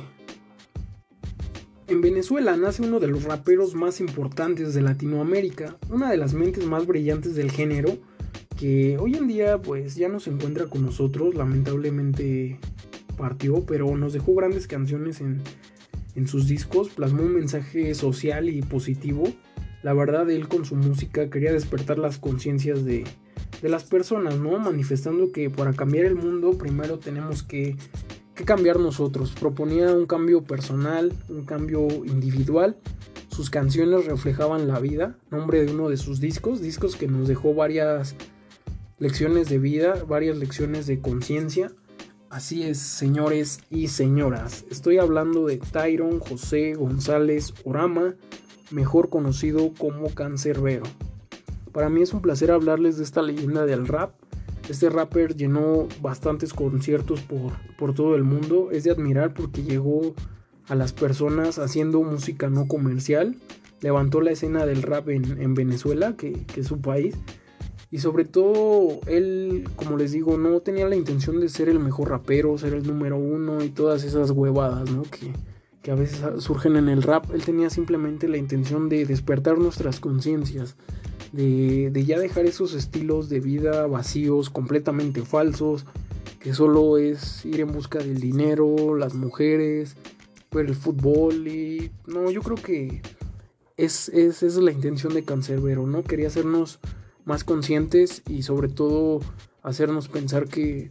En 1.86 2.00
Venezuela 2.00 2.56
nace 2.56 2.82
uno 2.82 3.00
de 3.00 3.08
los 3.08 3.24
raperos 3.24 3.74
más 3.74 4.00
importantes 4.00 4.74
de 4.74 4.80
Latinoamérica, 4.80 5.76
una 5.90 6.10
de 6.10 6.16
las 6.16 6.34
mentes 6.34 6.64
más 6.64 6.86
brillantes 6.86 7.34
del 7.34 7.50
género, 7.50 7.98
que 8.56 8.96
hoy 8.98 9.16
en 9.16 9.26
día 9.26 9.60
pues 9.60 9.96
ya 9.96 10.08
no 10.08 10.20
se 10.20 10.30
encuentra 10.30 10.66
con 10.66 10.82
nosotros, 10.86 11.34
lamentablemente 11.34 12.60
partió, 13.16 13.66
pero 13.66 13.96
nos 13.96 14.12
dejó 14.12 14.34
grandes 14.34 14.68
canciones 14.68 15.20
en, 15.20 15.42
en 16.14 16.26
sus 16.26 16.46
discos 16.46 16.88
plasmó 16.90 17.22
un 17.22 17.34
mensaje 17.34 17.94
social 17.94 18.48
y 18.48 18.62
positivo. 18.62 19.24
La 19.82 19.94
verdad, 19.94 20.28
él 20.30 20.48
con 20.48 20.64
su 20.64 20.76
música 20.76 21.30
quería 21.30 21.52
despertar 21.52 21.98
las 21.98 22.18
conciencias 22.18 22.84
de, 22.84 23.04
las 23.62 23.84
personas, 23.84 24.36
¿no? 24.36 24.58
Manifestando 24.58 25.32
que 25.32 25.50
para 25.50 25.72
cambiar 25.72 26.04
el 26.06 26.16
mundo 26.16 26.56
primero 26.58 26.98
tenemos 26.98 27.42
que, 27.42 27.76
que 28.34 28.44
cambiar 28.44 28.78
nosotros. 28.78 29.32
Proponía 29.38 29.92
un 29.92 30.06
cambio 30.06 30.42
personal, 30.42 31.12
un 31.28 31.44
cambio 31.44 31.88
individual. 32.04 32.76
Sus 33.28 33.48
canciones 33.48 34.06
reflejaban 34.06 34.68
la 34.68 34.80
vida, 34.80 35.16
nombre 35.30 35.64
de 35.64 35.72
uno 35.72 35.88
de 35.88 35.96
sus 35.96 36.20
discos, 36.20 36.60
discos 36.60 36.96
que 36.96 37.06
nos 37.06 37.28
dejó 37.28 37.54
varias 37.54 38.16
lecciones 38.98 39.48
de 39.48 39.58
vida, 39.58 40.04
varias 40.06 40.36
lecciones 40.36 40.86
de 40.86 41.00
conciencia. 41.00 41.72
Así 42.30 42.62
es, 42.62 42.78
señores 42.78 43.58
y 43.70 43.88
señoras. 43.88 44.64
Estoy 44.70 44.98
hablando 44.98 45.46
de 45.46 45.58
Tyron 45.58 46.20
José 46.20 46.74
González 46.74 47.52
Orama, 47.64 48.14
mejor 48.70 49.08
conocido 49.08 49.72
como 49.76 50.14
Cancerbero. 50.14 50.84
Para 51.72 51.88
mí 51.88 52.02
es 52.02 52.14
un 52.14 52.22
placer 52.22 52.52
hablarles 52.52 52.98
de 52.98 53.02
esta 53.02 53.20
leyenda 53.20 53.66
del 53.66 53.88
rap. 53.88 54.12
Este 54.68 54.88
rapper 54.90 55.34
llenó 55.34 55.88
bastantes 56.00 56.54
conciertos 56.54 57.20
por, 57.20 57.50
por 57.76 57.94
todo 57.94 58.14
el 58.14 58.22
mundo. 58.22 58.68
Es 58.70 58.84
de 58.84 58.92
admirar 58.92 59.34
porque 59.34 59.64
llegó 59.64 60.14
a 60.68 60.76
las 60.76 60.92
personas 60.92 61.58
haciendo 61.58 62.00
música 62.04 62.48
no 62.48 62.68
comercial. 62.68 63.34
Levantó 63.80 64.20
la 64.20 64.30
escena 64.30 64.66
del 64.66 64.82
rap 64.82 65.08
en, 65.08 65.54
Venezuela, 65.54 66.14
que, 66.16 66.44
que 66.44 66.60
es 66.60 66.68
su 66.68 66.80
país 66.80 67.16
y 67.90 67.98
sobre 67.98 68.24
todo, 68.24 69.00
él, 69.06 69.68
como 69.74 69.96
les 69.96 70.12
digo, 70.12 70.38
no 70.38 70.60
tenía 70.60 70.88
la 70.88 70.94
intención 70.94 71.40
de 71.40 71.48
ser 71.48 71.68
el 71.68 71.80
mejor 71.80 72.10
rapero, 72.10 72.56
ser 72.56 72.74
el 72.74 72.86
número 72.86 73.16
uno 73.16 73.64
y 73.64 73.70
todas 73.70 74.04
esas 74.04 74.30
huevadas, 74.30 74.90
¿no? 74.90 75.02
Que, 75.02 75.32
que 75.82 75.90
a 75.90 75.96
veces 75.96 76.20
surgen 76.38 76.76
en 76.76 76.88
el 76.88 77.02
rap. 77.02 77.30
Él 77.34 77.42
tenía 77.44 77.68
simplemente 77.68 78.28
la 78.28 78.36
intención 78.36 78.88
de 78.88 79.06
despertar 79.06 79.58
nuestras 79.58 79.98
conciencias, 79.98 80.76
de, 81.32 81.90
de, 81.90 82.04
ya 82.04 82.18
dejar 82.18 82.46
esos 82.46 82.74
estilos 82.74 83.28
de 83.28 83.40
vida 83.40 83.86
vacíos, 83.86 84.50
completamente 84.50 85.22
falsos, 85.22 85.84
que 86.38 86.54
solo 86.54 86.96
es 86.96 87.44
ir 87.44 87.60
en 87.60 87.72
busca 87.72 87.98
del 87.98 88.20
dinero, 88.20 88.94
las 88.94 89.14
mujeres, 89.14 89.96
el 90.52 90.74
fútbol 90.74 91.48
y... 91.48 91.90
No, 92.06 92.30
yo 92.30 92.42
creo 92.42 92.56
que 92.56 93.02
es, 93.76 94.08
es, 94.10 94.42
es 94.42 94.56
la 94.56 94.72
intención 94.72 95.12
de 95.14 95.24
Cancerbero, 95.24 95.86
¿no? 95.86 96.02
Quería 96.02 96.28
hacernos 96.28 96.78
más 97.30 97.44
conscientes 97.44 98.22
y 98.28 98.42
sobre 98.42 98.68
todo 98.68 99.20
hacernos 99.62 100.08
pensar 100.08 100.48
que, 100.48 100.90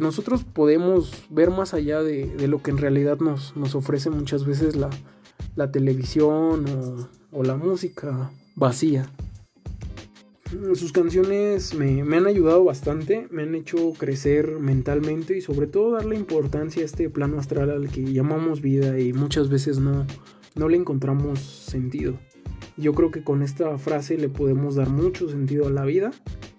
nosotros 0.00 0.42
podemos 0.42 1.24
ver 1.30 1.50
más 1.50 1.72
allá 1.72 2.02
de, 2.02 2.48
lo 2.48 2.60
que 2.62 2.72
en 2.72 2.78
realidad 2.78 3.18
nos, 3.20 3.56
nos 3.56 3.76
ofrece 3.76 4.10
muchas 4.10 4.44
veces 4.44 4.74
la, 4.74 4.90
la 5.54 5.70
televisión 5.70 6.64
o, 7.30 7.42
la 7.44 7.56
música 7.56 8.32
vacía. 8.56 9.08
Sus 10.74 10.90
canciones 10.90 11.74
me, 11.74 12.02
me, 12.02 12.16
han 12.16 12.26
ayudado 12.26 12.64
bastante, 12.64 13.28
me 13.30 13.42
han 13.42 13.54
hecho 13.54 13.92
crecer 13.96 14.58
mentalmente 14.58 15.36
y 15.36 15.40
sobre 15.40 15.68
todo 15.68 15.92
darle 15.92 16.16
importancia 16.16 16.82
a 16.82 16.86
este 16.86 17.08
plano 17.08 17.38
astral 17.38 17.70
al 17.70 17.88
que 17.88 18.12
llamamos 18.12 18.62
vida 18.62 18.98
y 18.98 19.12
muchas 19.12 19.48
veces 19.48 19.78
no, 19.78 20.06
no 20.56 20.68
le 20.68 20.76
encontramos 20.76 21.38
sentido. 21.38 22.18
Yo 22.76 22.92
creo 22.92 23.10
que 23.10 23.22
con 23.22 23.42
esta 23.42 23.78
frase 23.78 24.18
le 24.18 24.28
podemos 24.28 24.74
dar 24.74 24.90
mucho 24.90 25.28
sentido 25.28 25.66
a 25.66 25.70
la 25.70 25.84
vida. 25.84 26.10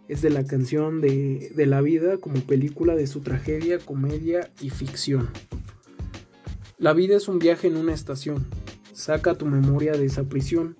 Es 0.07 0.21
de 0.21 0.29
la 0.29 0.45
canción 0.45 1.01
de, 1.01 1.51
la 1.55 1.81
vida 1.81 2.17
como 2.17 2.39
película 2.41 2.95
de 2.95 3.07
su 3.07 3.21
tragedia, 3.21 3.79
comedia 3.79 4.51
y 4.61 4.69
ficción. 4.69 5.29
La 6.77 6.93
vida 6.93 7.17
es 7.17 7.27
un 7.27 7.39
viaje 7.39 7.67
en 7.67 7.75
una 7.75 7.93
estación. 7.93 8.45
Saca 8.93 9.35
tu 9.35 9.45
memoria 9.45 9.93
de 9.93 10.05
esa 10.05 10.23
prisión. 10.23 10.77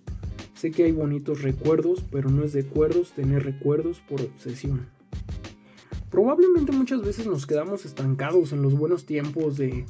Sé 0.54 0.72
que 0.72 0.84
hay 0.84 0.92
bonitos 0.92 1.42
recuerdos, 1.42 2.04
pero 2.12 2.30
no 2.30 2.44
es 2.44 2.54
de 2.54 2.62
acuerdos 2.62 3.12
tener 3.12 3.44
recuerdos 3.44 4.00
por 4.08 4.22
obsesión. 4.22 4.88
Probablemente 6.10 6.72
muchas 6.72 7.02
veces 7.02 7.26
nos 7.26 7.46
quedamos 7.46 7.84
estancados 7.84 8.54
en 8.54 8.62
los 8.62 8.78
buenos 8.78 9.06
tiempos 9.06 9.58
de 9.58 9.86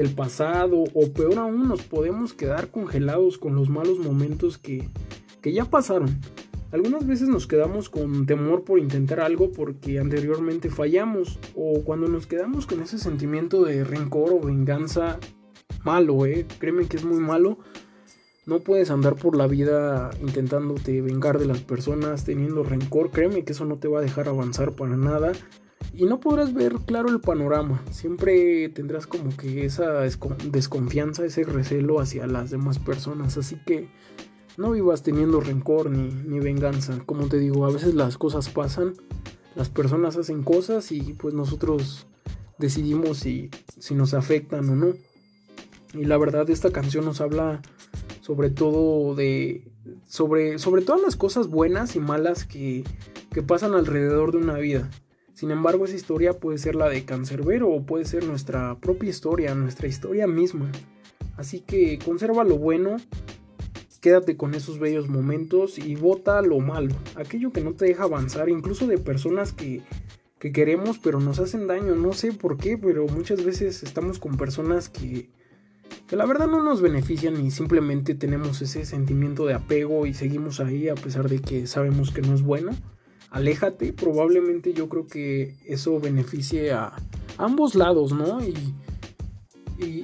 del 0.00 0.14
pasado 0.14 0.84
o 0.94 1.12
peor 1.12 1.38
aún 1.38 1.68
nos 1.68 1.82
podemos 1.82 2.32
quedar 2.32 2.68
congelados 2.68 3.36
con 3.36 3.54
los 3.54 3.68
malos 3.68 3.98
momentos 3.98 4.56
que, 4.56 4.88
que 5.42 5.52
ya 5.52 5.66
pasaron. 5.66 6.18
Algunas 6.72 7.06
veces 7.06 7.28
nos 7.28 7.46
quedamos 7.46 7.90
con 7.90 8.24
temor 8.24 8.64
por 8.64 8.78
intentar 8.78 9.20
algo 9.20 9.52
porque 9.52 9.98
anteriormente 9.98 10.70
fallamos 10.70 11.38
o 11.54 11.82
cuando 11.84 12.08
nos 12.08 12.26
quedamos 12.26 12.66
con 12.66 12.80
ese 12.80 12.96
sentimiento 12.96 13.62
de 13.62 13.84
rencor 13.84 14.32
o 14.32 14.40
venganza 14.40 15.18
malo, 15.84 16.24
eh, 16.24 16.46
créeme 16.58 16.86
que 16.86 16.96
es 16.96 17.04
muy 17.04 17.20
malo. 17.20 17.58
No 18.46 18.60
puedes 18.60 18.90
andar 18.90 19.16
por 19.16 19.36
la 19.36 19.46
vida 19.46 20.12
intentándote 20.22 21.02
vengar 21.02 21.38
de 21.38 21.44
las 21.44 21.60
personas, 21.60 22.24
teniendo 22.24 22.62
rencor, 22.62 23.10
créeme 23.10 23.44
que 23.44 23.52
eso 23.52 23.66
no 23.66 23.76
te 23.76 23.88
va 23.88 23.98
a 23.98 24.02
dejar 24.02 24.28
avanzar 24.28 24.72
para 24.72 24.96
nada 24.96 25.32
y 25.92 26.04
no 26.04 26.20
podrás 26.20 26.54
ver 26.54 26.74
claro 26.86 27.08
el 27.08 27.20
panorama. 27.20 27.82
Siempre 27.90 28.68
tendrás 28.68 29.06
como 29.06 29.36
que 29.36 29.64
esa 29.64 30.00
desconfianza, 30.50 31.24
ese 31.24 31.44
recelo 31.44 32.00
hacia 32.00 32.26
las 32.26 32.50
demás 32.50 32.78
personas. 32.78 33.36
Así 33.36 33.56
que 33.66 33.88
no 34.56 34.70
vivas 34.72 35.02
teniendo 35.02 35.40
rencor 35.40 35.90
ni, 35.90 36.38
venganza. 36.40 36.98
Como 37.06 37.26
te 37.28 37.38
digo, 37.38 37.66
a 37.66 37.72
veces 37.72 37.94
las 37.94 38.18
cosas 38.18 38.48
pasan, 38.48 38.94
las 39.54 39.68
personas 39.68 40.16
hacen 40.16 40.42
cosas 40.42 40.92
y 40.92 41.14
pues 41.14 41.34
nosotros 41.34 42.06
decidimos 42.58 43.18
si, 43.18 43.50
si 43.78 43.94
nos 43.94 44.14
afectan 44.14 44.68
o 44.70 44.76
no. 44.76 44.94
Y 45.94 46.04
la 46.04 46.18
verdad 46.18 46.48
esta 46.50 46.70
canción 46.70 47.04
nos 47.04 47.20
habla 47.20 47.62
sobre 48.20 48.50
todo 48.50 49.14
de 49.16 49.66
sobre, 50.06 50.58
sobre 50.58 50.82
todas 50.82 51.02
las 51.02 51.16
cosas 51.16 51.48
buenas 51.48 51.96
y 51.96 52.00
malas 52.00 52.44
que, 52.44 52.84
que 53.32 53.42
pasan 53.42 53.74
alrededor 53.74 54.30
de 54.32 54.38
una 54.38 54.54
vida. 54.54 54.88
Sin 55.40 55.50
embargo, 55.50 55.86
esa 55.86 55.96
historia 55.96 56.34
puede 56.34 56.58
ser 56.58 56.74
la 56.74 56.90
de 56.90 57.06
Cancerbero 57.06 57.70
o 57.70 57.82
puede 57.82 58.04
ser 58.04 58.26
nuestra 58.26 58.78
propia 58.78 59.08
historia, 59.08 59.54
nuestra 59.54 59.88
historia 59.88 60.26
misma. 60.26 60.70
Así 61.38 61.60
que 61.60 61.98
conserva 61.98 62.44
lo 62.44 62.58
bueno, 62.58 62.98
quédate 64.02 64.36
con 64.36 64.54
esos 64.54 64.78
bellos 64.78 65.08
momentos 65.08 65.78
y 65.78 65.94
vota 65.94 66.42
lo 66.42 66.60
malo, 66.60 66.94
aquello 67.14 67.52
que 67.52 67.62
no 67.62 67.72
te 67.72 67.86
deja 67.86 68.02
avanzar, 68.02 68.50
incluso 68.50 68.86
de 68.86 68.98
personas 68.98 69.54
que, 69.54 69.80
que 70.38 70.52
queremos 70.52 70.98
pero 70.98 71.20
nos 71.20 71.38
hacen 71.38 71.66
daño. 71.66 71.94
No 71.94 72.12
sé 72.12 72.34
por 72.34 72.58
qué, 72.58 72.76
pero 72.76 73.06
muchas 73.06 73.42
veces 73.42 73.82
estamos 73.82 74.18
con 74.18 74.36
personas 74.36 74.90
que, 74.90 75.30
que 76.06 76.16
la 76.16 76.26
verdad 76.26 76.48
no 76.48 76.62
nos 76.62 76.82
benefician 76.82 77.42
y 77.42 77.50
simplemente 77.50 78.14
tenemos 78.14 78.60
ese 78.60 78.84
sentimiento 78.84 79.46
de 79.46 79.54
apego 79.54 80.04
y 80.04 80.12
seguimos 80.12 80.60
ahí 80.60 80.90
a 80.90 80.96
pesar 80.96 81.30
de 81.30 81.40
que 81.40 81.66
sabemos 81.66 82.10
que 82.10 82.20
no 82.20 82.34
es 82.34 82.42
bueno 82.42 82.72
aléjate, 83.30 83.92
probablemente 83.92 84.72
yo 84.72 84.88
creo 84.88 85.06
que 85.06 85.56
eso 85.66 85.98
beneficie 86.00 86.72
a 86.72 86.92
ambos 87.38 87.74
lados, 87.74 88.12
¿no? 88.12 88.40
Y, 88.42 88.74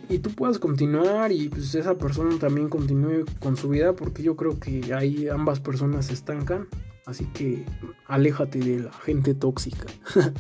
y, 0.09 0.19
tú 0.21 0.31
puedas 0.31 0.59
continuar 0.59 1.33
y 1.33 1.51
pues 1.51 1.75
esa 1.75 1.99
persona 1.99 2.39
también 2.39 2.71
continúe 2.71 3.27
con 3.41 3.59
su 3.59 3.69
vida 3.69 3.95
porque 3.95 4.23
yo 4.23 4.35
creo 4.35 4.59
que 4.59 4.95
ahí 4.95 5.29
ambas 5.29 5.61
personas 5.61 6.07
se 6.07 6.15
estancan. 6.15 6.67
Así 7.05 7.27
que 7.27 7.65
aléjate 8.07 8.59
de 8.59 8.81
la 8.85 8.93
gente 8.93 9.35
tóxica. 9.35 9.87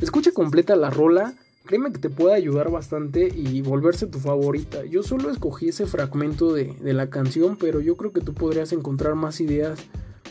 Escucha 0.00 0.30
completa 0.32 0.76
la 0.76 0.90
rola. 0.90 1.34
Créeme 1.64 1.90
que 1.90 1.98
te 1.98 2.10
puede 2.10 2.34
ayudar 2.34 2.70
bastante 2.70 3.28
y 3.34 3.62
volverse 3.62 4.06
tu 4.06 4.18
favorita. 4.18 4.84
Yo 4.84 5.02
solo 5.02 5.30
escogí 5.30 5.70
ese 5.70 5.86
fragmento 5.86 6.52
de, 6.52 6.74
de 6.80 6.92
la 6.92 7.10
canción, 7.10 7.56
pero 7.56 7.80
yo 7.80 7.96
creo 7.96 8.12
que 8.12 8.20
tú 8.20 8.34
podrías 8.34 8.72
encontrar 8.72 9.14
más 9.16 9.40
ideas 9.40 9.78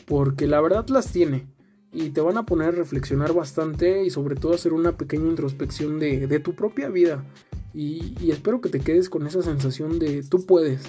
porque 0.08 0.48
la 0.48 0.62
verdad 0.62 0.88
las 0.88 1.12
tiene 1.12 1.46
y 1.92 2.10
te 2.10 2.22
van 2.22 2.38
a 2.38 2.46
poner 2.46 2.70
a 2.70 2.72
reflexionar 2.72 3.34
bastante 3.34 4.04
y 4.04 4.10
sobre 4.10 4.36
todo 4.36 4.54
hacer 4.54 4.74
una 4.74 4.98
pequeña 4.98 5.28
introspección 5.28 6.00
de, 6.00 6.40
tu 6.40 6.54
propia 6.56 6.90
vida. 6.90 7.24
Y, 7.74 8.32
espero 8.32 8.62
que 8.62 8.70
te 8.70 8.80
quedes 8.80 9.10
con 9.10 9.28
esa 9.28 9.42
sensación 9.42 10.00
de 10.00 10.24
tú 10.24 10.46
puedes, 10.46 10.82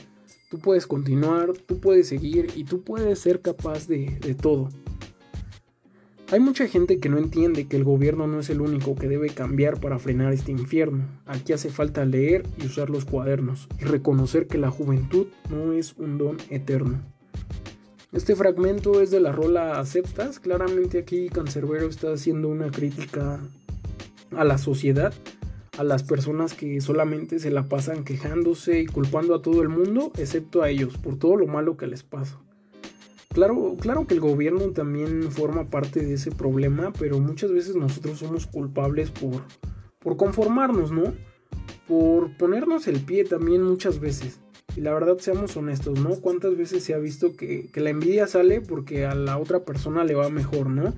tú 0.50 0.58
puedes 0.58 0.86
continuar, 0.86 1.52
tú 1.52 1.80
puedes 1.80 2.08
seguir 2.08 2.52
y 2.54 2.64
tú 2.64 2.82
puedes 2.82 3.18
ser 3.18 3.40
capaz 3.42 3.88
de, 3.88 4.18
de 4.20 4.34
todo. 4.34 4.70
Hay 6.30 6.40
mucha 6.40 6.68
gente 6.68 7.00
que 7.00 7.08
no 7.08 7.18
entiende 7.18 7.66
que 7.66 7.76
el 7.76 7.84
gobierno 7.84 8.26
no 8.26 8.38
es 8.38 8.50
el 8.50 8.60
único 8.60 8.94
que 8.94 9.08
debe 9.08 9.30
cambiar 9.30 9.80
para 9.80 9.98
frenar 9.98 10.32
este 10.32 10.52
infierno. 10.52 11.06
Aquí 11.26 11.54
hace 11.54 11.70
falta 11.70 12.04
leer 12.04 12.46
y 12.62 12.66
usar 12.66 12.90
los 12.90 13.04
cuadernos 13.04 13.66
y 13.80 13.84
reconocer 13.84 14.46
que 14.46 14.58
la 14.58 14.70
juventud 14.70 15.26
no 15.50 15.72
es 15.72 15.94
un 15.96 16.18
don 16.18 16.36
eterno. 16.50 17.02
Este 18.10 18.34
fragmento 18.34 19.02
es 19.02 19.10
de 19.10 19.20
la 19.20 19.32
rola 19.32 19.78
Aceptas. 19.78 20.40
Claramente 20.40 20.98
aquí 20.98 21.28
Cancerbero 21.28 21.88
está 21.88 22.10
haciendo 22.14 22.48
una 22.48 22.70
crítica 22.70 23.38
a 24.34 24.44
la 24.44 24.56
sociedad, 24.56 25.12
a 25.76 25.84
las 25.84 26.04
personas 26.04 26.54
que 26.54 26.80
solamente 26.80 27.38
se 27.38 27.50
la 27.50 27.68
pasan 27.68 28.04
quejándose 28.04 28.80
y 28.80 28.86
culpando 28.86 29.34
a 29.34 29.42
todo 29.42 29.60
el 29.60 29.68
mundo, 29.68 30.10
excepto 30.16 30.62
a 30.62 30.70
ellos, 30.70 30.96
por 30.96 31.18
todo 31.18 31.36
lo 31.36 31.46
malo 31.46 31.76
que 31.76 31.86
les 31.86 32.02
pasa. 32.02 32.40
Claro, 33.34 33.76
claro 33.78 34.06
que 34.06 34.14
el 34.14 34.20
gobierno 34.20 34.70
también 34.70 35.30
forma 35.30 35.68
parte 35.68 36.00
de 36.00 36.14
ese 36.14 36.30
problema, 36.30 36.94
pero 36.98 37.18
muchas 37.18 37.52
veces 37.52 37.76
nosotros 37.76 38.20
somos 38.20 38.46
culpables 38.46 39.10
por, 39.10 39.42
por 39.98 40.16
conformarnos, 40.16 40.90
¿no? 40.90 41.12
Por 41.86 42.34
ponernos 42.38 42.88
el 42.88 43.00
pie 43.00 43.24
también 43.24 43.62
muchas 43.62 44.00
veces. 44.00 44.40
Y 44.76 44.80
la 44.80 44.92
verdad, 44.92 45.18
seamos 45.18 45.56
honestos, 45.56 45.98
¿no? 46.00 46.10
¿Cuántas 46.16 46.56
veces 46.56 46.84
se 46.84 46.94
ha 46.94 46.98
visto 46.98 47.36
que, 47.36 47.70
la 47.74 47.90
envidia 47.90 48.26
sale 48.26 48.60
porque 48.60 49.06
a 49.06 49.14
la 49.14 49.38
otra 49.38 49.64
persona 49.64 50.04
le 50.04 50.14
va 50.14 50.28
mejor, 50.28 50.68
¿no? 50.68 50.94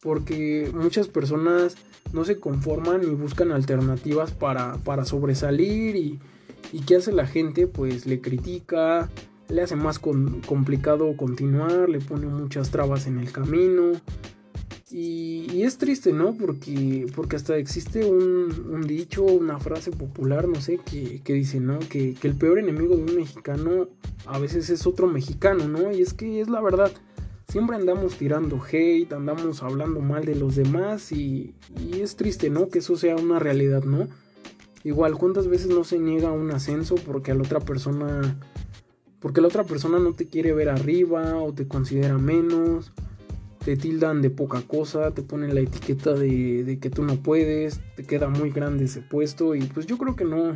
Porque 0.00 0.70
muchas 0.74 1.08
personas 1.08 1.76
no 2.12 2.24
se 2.24 2.40
conforman 2.40 3.02
y 3.04 3.06
buscan 3.06 3.52
alternativas 3.52 4.32
para, 4.32 4.74
para 4.78 5.04
sobresalir 5.04 5.96
y, 5.96 6.18
y 6.72 6.80
¿qué 6.80 6.96
hace 6.96 7.12
la 7.12 7.26
gente? 7.26 7.66
Pues 7.66 8.06
le 8.06 8.20
critica, 8.20 9.10
le 9.48 9.62
hace 9.62 9.76
más 9.76 9.98
complicado 9.98 11.16
continuar, 11.16 11.88
le 11.88 12.00
pone 12.00 12.26
muchas 12.26 12.70
trabas 12.70 13.06
en 13.06 13.18
el 13.18 13.30
camino 13.30 13.92
y, 14.92 15.62
es 15.62 15.78
triste, 15.78 16.12
¿no? 16.12 16.34
Porque, 16.34 17.06
porque 17.14 17.36
hasta 17.36 17.56
existe 17.56 18.04
un, 18.04 18.82
dicho, 18.86 19.22
una 19.22 19.58
frase 19.60 19.90
popular, 19.90 20.48
no 20.48 20.60
sé, 20.60 20.78
que, 20.78 21.32
dice, 21.32 21.60
¿no? 21.60 21.78
Que, 21.78 22.16
el 22.22 22.34
peor 22.34 22.58
enemigo 22.58 22.96
de 22.96 23.02
un 23.02 23.14
mexicano 23.14 23.88
a 24.26 24.38
veces 24.38 24.68
es 24.70 24.86
otro 24.86 25.06
mexicano, 25.06 25.68
¿no? 25.68 25.92
Y 25.92 26.02
es 26.02 26.12
que 26.12 26.40
es 26.40 26.48
la 26.48 26.60
verdad. 26.60 26.90
Siempre 27.48 27.76
andamos 27.76 28.16
tirando 28.16 28.60
hate, 28.62 29.12
andamos 29.12 29.62
hablando 29.62 30.00
mal 30.00 30.24
de 30.24 30.36
los 30.36 30.56
demás 30.56 31.10
y, 31.12 31.54
y 31.76 32.00
es 32.00 32.16
triste, 32.16 32.48
¿no? 32.48 32.68
Que 32.68 32.78
eso 32.78 32.96
sea 32.96 33.16
una 33.16 33.38
realidad, 33.38 33.84
¿no? 33.84 34.08
Igual, 34.82 35.16
¿cuántas 35.18 35.46
veces 35.46 35.68
no 35.68 35.84
se 35.84 35.98
niega 35.98 36.32
un 36.32 36.50
ascenso 36.50 36.94
porque 36.94 37.32
a 37.32 37.34
la 37.34 37.42
otra 37.42 37.60
persona... 37.60 38.38
Porque 39.20 39.42
la 39.42 39.48
otra 39.48 39.64
persona 39.64 39.98
no 39.98 40.14
te 40.14 40.28
quiere 40.28 40.54
ver 40.54 40.70
arriba 40.70 41.36
o 41.36 41.52
te 41.52 41.68
considera 41.68 42.16
menos 42.16 42.92
te 43.64 43.76
tildan 43.76 44.22
de 44.22 44.30
poca 44.30 44.62
cosa, 44.62 45.10
te 45.12 45.22
ponen 45.22 45.54
la 45.54 45.60
etiqueta 45.60 46.14
de, 46.14 46.78
que 46.80 46.90
tú 46.90 47.04
no 47.04 47.16
puedes, 47.16 47.80
te 47.94 48.04
queda 48.04 48.28
muy 48.28 48.50
grande 48.50 48.84
ese 48.84 49.02
puesto 49.02 49.54
y 49.54 49.60
pues 49.62 49.86
yo 49.86 49.98
creo 49.98 50.16
que 50.16 50.24
no, 50.24 50.54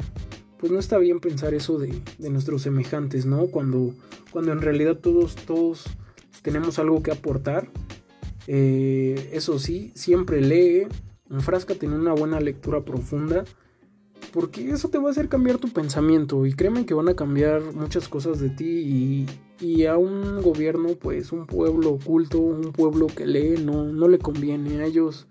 pues 0.58 0.72
no 0.72 0.78
está 0.78 0.98
bien 0.98 1.20
pensar 1.20 1.54
eso 1.54 1.78
de, 1.78 2.00
nuestros 2.30 2.62
semejantes, 2.62 3.26
¿no? 3.26 3.48
Cuando, 3.48 3.94
cuando 4.30 4.52
en 4.52 4.60
realidad 4.60 4.96
todos, 4.96 5.36
todos 5.36 5.84
tenemos 6.42 6.78
algo 6.78 7.02
que 7.02 7.10
aportar. 7.10 7.68
Eh, 8.46 9.30
eso 9.32 9.58
sí, 9.58 9.92
siempre 9.94 10.40
lee, 10.40 10.86
enfráscate 11.30 11.86
en 11.86 11.92
una 11.92 12.12
buena 12.12 12.40
lectura 12.40 12.84
profunda 12.84 13.44
porque 14.34 14.68
eso 14.68 14.88
te 14.88 14.98
va 14.98 15.08
a 15.08 15.12
hacer 15.12 15.28
cambiar 15.28 15.58
tu 15.58 15.68
pensamiento 15.68 16.44
y 16.44 16.54
créeme 16.54 16.84
que 16.84 16.92
van 16.92 17.08
a 17.08 17.14
cambiar 17.14 17.62
muchas 17.72 18.08
cosas 18.08 18.40
de 18.40 18.50
ti 18.50 19.26
y, 19.60 19.84
a 19.84 19.96
un 19.96 20.42
gobierno, 20.42 20.88
pues 21.00 21.30
un 21.30 21.46
pueblo 21.46 21.92
oculto, 21.92 22.40
un 22.40 22.72
pueblo 22.72 23.06
que 23.06 23.26
lee, 23.26 23.62
no, 23.64 23.84
no 23.84 24.08
le 24.08 24.18
conviene 24.18 24.80
a 24.80 24.86
ellos. 24.86 25.28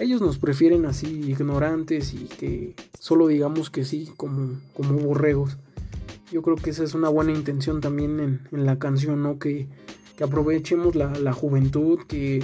Ellos 0.00 0.20
nos 0.20 0.38
prefieren 0.38 0.84
así 0.84 1.06
ignorantes 1.30 2.12
y 2.12 2.24
que 2.24 2.74
solo 2.98 3.28
digamos 3.28 3.70
que 3.70 3.84
sí, 3.84 4.10
como, 4.16 4.58
como 4.74 4.98
borregos. 4.98 5.56
Yo 6.32 6.42
creo 6.42 6.56
que 6.56 6.70
esa 6.70 6.82
es 6.82 6.94
una 6.94 7.08
buena 7.08 7.30
intención 7.30 7.80
también 7.80 8.40
en, 8.50 8.66
la 8.66 8.80
canción, 8.80 9.22
¿no? 9.22 9.38
Que, 9.38 9.68
que 10.16 10.24
aprovechemos 10.24 10.96
la, 10.96 11.12
la 11.12 11.32
juventud, 11.32 12.00
que 12.08 12.42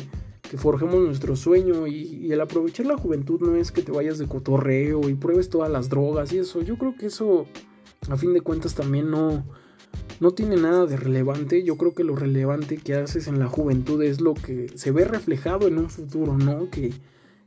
que 0.50 0.56
forjemos 0.56 0.96
nuestro 0.96 1.36
sueño 1.36 1.86
y, 1.86 2.32
el 2.32 2.40
aprovechar 2.40 2.86
la 2.86 2.96
juventud 2.96 3.40
no 3.40 3.56
es 3.56 3.72
que 3.72 3.82
te 3.82 3.92
vayas 3.92 4.18
de 4.18 4.26
cotorreo 4.26 5.08
y 5.08 5.14
pruebes 5.14 5.48
todas 5.48 5.70
las 5.70 5.88
drogas 5.88 6.32
y 6.32 6.38
eso. 6.38 6.62
Yo 6.62 6.76
creo 6.76 6.96
que 6.96 7.06
eso 7.06 7.46
a 8.08 8.16
fin 8.16 8.32
de 8.32 8.40
cuentas 8.40 8.74
también 8.74 9.10
no, 9.10 9.44
no 10.20 10.30
tiene 10.32 10.56
nada 10.56 10.86
de 10.86 10.96
relevante. 10.96 11.62
Yo 11.62 11.76
creo 11.76 11.94
que 11.94 12.04
lo 12.04 12.16
relevante 12.16 12.76
que 12.76 12.94
haces 12.94 13.28
en 13.28 13.38
la 13.38 13.48
juventud 13.48 14.02
es 14.02 14.20
lo 14.20 14.34
que 14.34 14.70
se 14.74 14.90
ve 14.90 15.04
reflejado 15.04 15.66
en 15.66 15.78
un 15.78 15.90
futuro, 15.90 16.36
¿no? 16.36 16.70
Que, 16.70 16.92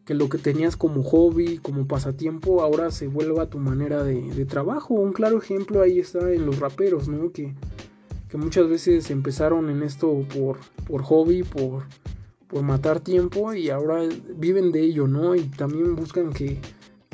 que 0.06 0.14
lo 0.14 0.28
que 0.28 0.38
tenías 0.38 0.76
como 0.76 1.04
hobby, 1.04 1.58
como 1.58 1.88
pasatiempo, 1.88 2.62
ahora 2.62 2.92
se 2.92 3.08
vuelva 3.08 3.50
tu 3.50 3.60
manera 3.60 4.04
de, 4.04 4.22
de 4.22 4.46
trabajo. 4.46 4.96
Un 4.96 5.14
claro 5.14 5.38
ejemplo 5.38 5.82
ahí 5.82 6.00
está 6.00 6.32
en 6.32 6.46
los 6.46 6.60
raperos, 6.60 7.08
¿no? 7.08 7.32
Que, 7.32 7.54
que 8.30 8.38
muchas 8.38 8.70
veces 8.70 9.10
empezaron 9.10 9.70
en 9.70 9.84
esto 9.84 10.26
por, 10.34 10.58
por 10.88 11.02
hobby, 11.02 11.44
por 11.44 11.84
por 12.50 12.64
matar 12.64 13.00
tiempo 13.00 13.54
y 13.54 13.70
ahora 13.70 14.04
viven 14.36 14.72
de 14.72 14.82
ello, 14.82 15.08
¿no? 15.08 15.36
Y 15.36 15.44
también 15.44 15.96
buscan 15.96 16.34
que, 16.34 16.58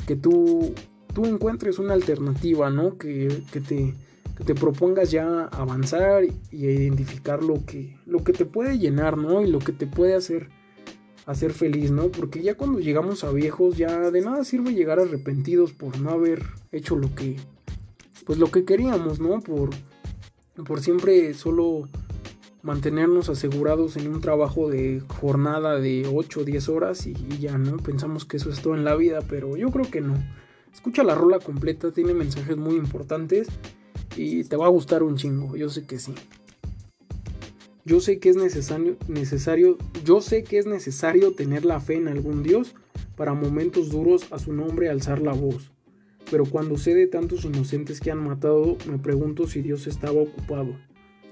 que 0.06 0.16
tú, 0.16 0.74
tú 1.14 1.26
encuentres 1.26 1.78
una 1.78 1.92
alternativa, 1.92 2.70
¿no? 2.70 2.96
Que, 2.96 3.42
que, 3.52 3.60
te, 3.60 3.94
que 4.36 4.44
te 4.44 4.54
propongas 4.54 5.10
ya 5.10 5.44
avanzar 5.44 6.24
y 6.24 6.32
identificar 6.50 7.42
lo 7.42 7.64
que, 7.66 7.98
lo 8.06 8.24
que 8.24 8.32
te 8.32 8.46
puede 8.46 8.78
llenar, 8.78 9.18
¿no? 9.18 9.42
Y 9.42 9.50
lo 9.50 9.58
que 9.58 9.72
te 9.72 9.86
puede 9.86 10.14
hacer, 10.14 10.48
hacer 11.26 11.52
feliz, 11.52 11.90
¿no? 11.90 12.08
Porque 12.08 12.42
ya 12.42 12.56
cuando 12.56 12.80
llegamos 12.80 13.22
a 13.22 13.30
viejos 13.30 13.76
ya 13.76 14.10
de 14.10 14.22
nada 14.22 14.42
sirve 14.42 14.72
llegar 14.72 15.00
arrepentidos 15.00 15.74
por 15.74 16.00
no 16.00 16.10
haber 16.10 16.44
hecho 16.72 16.96
lo 16.96 17.14
que, 17.14 17.36
pues 18.24 18.38
lo 18.38 18.50
que 18.50 18.64
queríamos, 18.64 19.20
¿no? 19.20 19.40
Por, 19.42 19.68
por 20.66 20.80
siempre 20.80 21.34
solo 21.34 21.90
mantenernos 22.66 23.28
asegurados 23.28 23.96
en 23.96 24.08
un 24.08 24.20
trabajo 24.20 24.68
de 24.68 25.00
jornada 25.20 25.78
de 25.78 26.10
8 26.12 26.40
o 26.40 26.44
10 26.44 26.68
horas 26.68 27.06
y, 27.06 27.14
ya, 27.38 27.56
¿no? 27.58 27.76
Pensamos 27.76 28.24
que 28.24 28.38
eso 28.38 28.50
es 28.50 28.60
todo 28.60 28.74
en 28.74 28.84
la 28.84 28.96
vida, 28.96 29.20
pero 29.28 29.56
yo 29.56 29.70
creo 29.70 29.88
que 29.88 30.00
no. 30.00 30.16
Escucha 30.74 31.04
la 31.04 31.14
rola 31.14 31.38
completa, 31.38 31.92
tiene 31.92 32.12
mensajes 32.12 32.56
muy 32.56 32.74
importantes 32.74 33.46
y 34.16 34.42
te 34.42 34.56
va 34.56 34.66
a 34.66 34.70
gustar 34.70 35.04
un 35.04 35.14
chingo, 35.14 35.54
yo 35.56 35.68
sé 35.68 35.86
que 35.86 36.00
sí. 36.00 36.12
Yo 37.84 38.00
sé 38.00 38.18
que 38.18 38.30
es 38.30 38.36
necesario, 38.36 38.96
necesario, 39.06 39.78
yo 40.04 40.20
sé 40.20 40.42
que 40.42 40.58
es 40.58 40.66
necesario 40.66 41.34
tener 41.34 41.64
la 41.64 41.78
fe 41.78 41.94
en 41.94 42.08
algún 42.08 42.42
Dios 42.42 42.74
para 43.14 43.32
momentos 43.32 43.90
duros 43.90 44.26
a 44.32 44.40
su 44.40 44.52
nombre 44.52 44.90
alzar 44.90 45.22
la 45.22 45.32
voz. 45.32 45.70
Pero 46.32 46.44
cuando 46.44 46.78
sé 46.78 46.96
de 46.96 47.06
tantos 47.06 47.44
inocentes 47.44 48.00
que 48.00 48.10
han 48.10 48.24
matado, 48.24 48.76
me 48.90 48.98
pregunto 48.98 49.46
si 49.46 49.62
Dios 49.62 49.86
estaba 49.86 50.20
ocupado. 50.20 50.74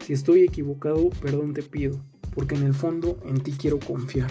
Si 0.05 0.13
estoy 0.13 0.43
equivocado, 0.43 1.09
perdón 1.23 1.55
te 1.55 1.63
pido, 1.63 1.99
porque 2.35 2.57
en 2.57 2.65
el 2.65 2.75
fondo 2.75 3.19
en 3.25 3.41
ti 3.43 3.53
quiero 3.53 3.79
confiar. 3.79 4.31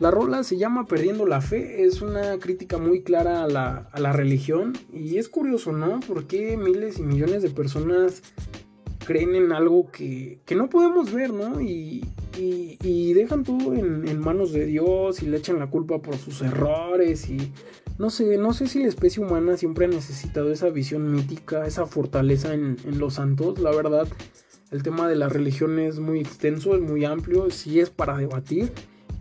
La 0.00 0.10
rola 0.10 0.42
se 0.42 0.56
llama 0.56 0.88
Perdiendo 0.88 1.24
la 1.24 1.40
Fe, 1.40 1.84
es 1.84 2.02
una 2.02 2.36
crítica 2.40 2.76
muy 2.76 3.02
clara 3.02 3.44
a 3.44 3.48
la, 3.48 4.12
religión 4.12 4.72
y 4.92 5.18
es 5.18 5.28
curioso, 5.28 5.70
¿no? 5.70 6.00
Porque 6.08 6.56
miles 6.56 6.98
y 6.98 7.02
millones 7.02 7.42
de 7.42 7.50
personas 7.50 8.22
creen 9.06 9.36
en 9.36 9.52
algo 9.52 9.92
que, 9.92 10.40
no 10.56 10.68
podemos 10.68 11.12
ver, 11.12 11.32
¿no? 11.32 11.60
Y, 11.60 12.04
dejan 13.14 13.44
todo 13.44 13.72
en, 13.72 14.06
en, 14.08 14.18
manos 14.18 14.52
de 14.52 14.66
Dios 14.66 15.22
y 15.22 15.26
le 15.26 15.38
echan 15.38 15.60
la 15.60 15.70
culpa 15.70 16.02
por 16.02 16.16
sus 16.16 16.42
errores 16.42 17.30
y 17.30 17.52
no 17.98 18.10
sé, 18.10 18.36
no 18.36 18.52
sé 18.52 18.66
si 18.66 18.80
la 18.80 18.88
especie 18.88 19.22
humana 19.22 19.56
siempre 19.56 19.86
ha 19.86 19.88
necesitado 19.88 20.52
esa 20.52 20.68
visión 20.68 21.10
mítica, 21.10 21.66
esa 21.66 21.86
fortaleza 21.86 22.52
en, 22.52 22.76
en 22.84 22.98
los 22.98 23.14
santos, 23.14 23.58
la 23.58 23.70
verdad 23.70 24.06
el 24.70 24.82
tema 24.82 25.08
de 25.08 25.16
la 25.16 25.28
religión 25.28 25.78
es 25.78 26.00
muy 26.00 26.20
extenso, 26.20 26.74
es 26.74 26.82
muy 26.82 27.04
amplio, 27.04 27.50
sí 27.50 27.80
es 27.80 27.90
para 27.90 28.16
debatir. 28.16 28.72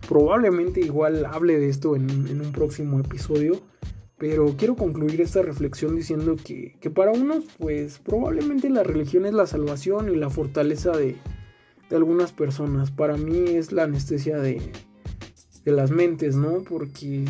Probablemente 0.07 0.81
igual 0.81 1.25
hable 1.25 1.59
de 1.59 1.69
esto 1.69 1.95
en, 1.95 2.09
un 2.09 2.51
próximo 2.51 2.99
episodio. 2.99 3.61
Pero 4.17 4.55
quiero 4.57 4.75
concluir 4.75 5.19
esta 5.21 5.41
reflexión 5.41 5.95
diciendo 5.95 6.37
que, 6.41 6.77
para 6.89 7.11
unos, 7.11 7.43
pues 7.59 7.99
probablemente 7.99 8.69
la 8.69 8.83
religión 8.83 9.25
es 9.25 9.33
la 9.33 9.45
salvación 9.45 10.09
y 10.09 10.15
la 10.15 10.29
fortaleza 10.29 10.91
de, 10.91 11.17
de 11.89 11.95
algunas 11.95 12.31
personas. 12.31 12.91
Para 12.91 13.17
mí 13.17 13.49
es 13.49 13.71
la 13.71 13.83
anestesia 13.83 14.37
de, 14.37 14.61
de 15.65 15.71
las 15.71 15.91
mentes, 15.91 16.35
¿no? 16.35 16.63
Porque 16.63 17.25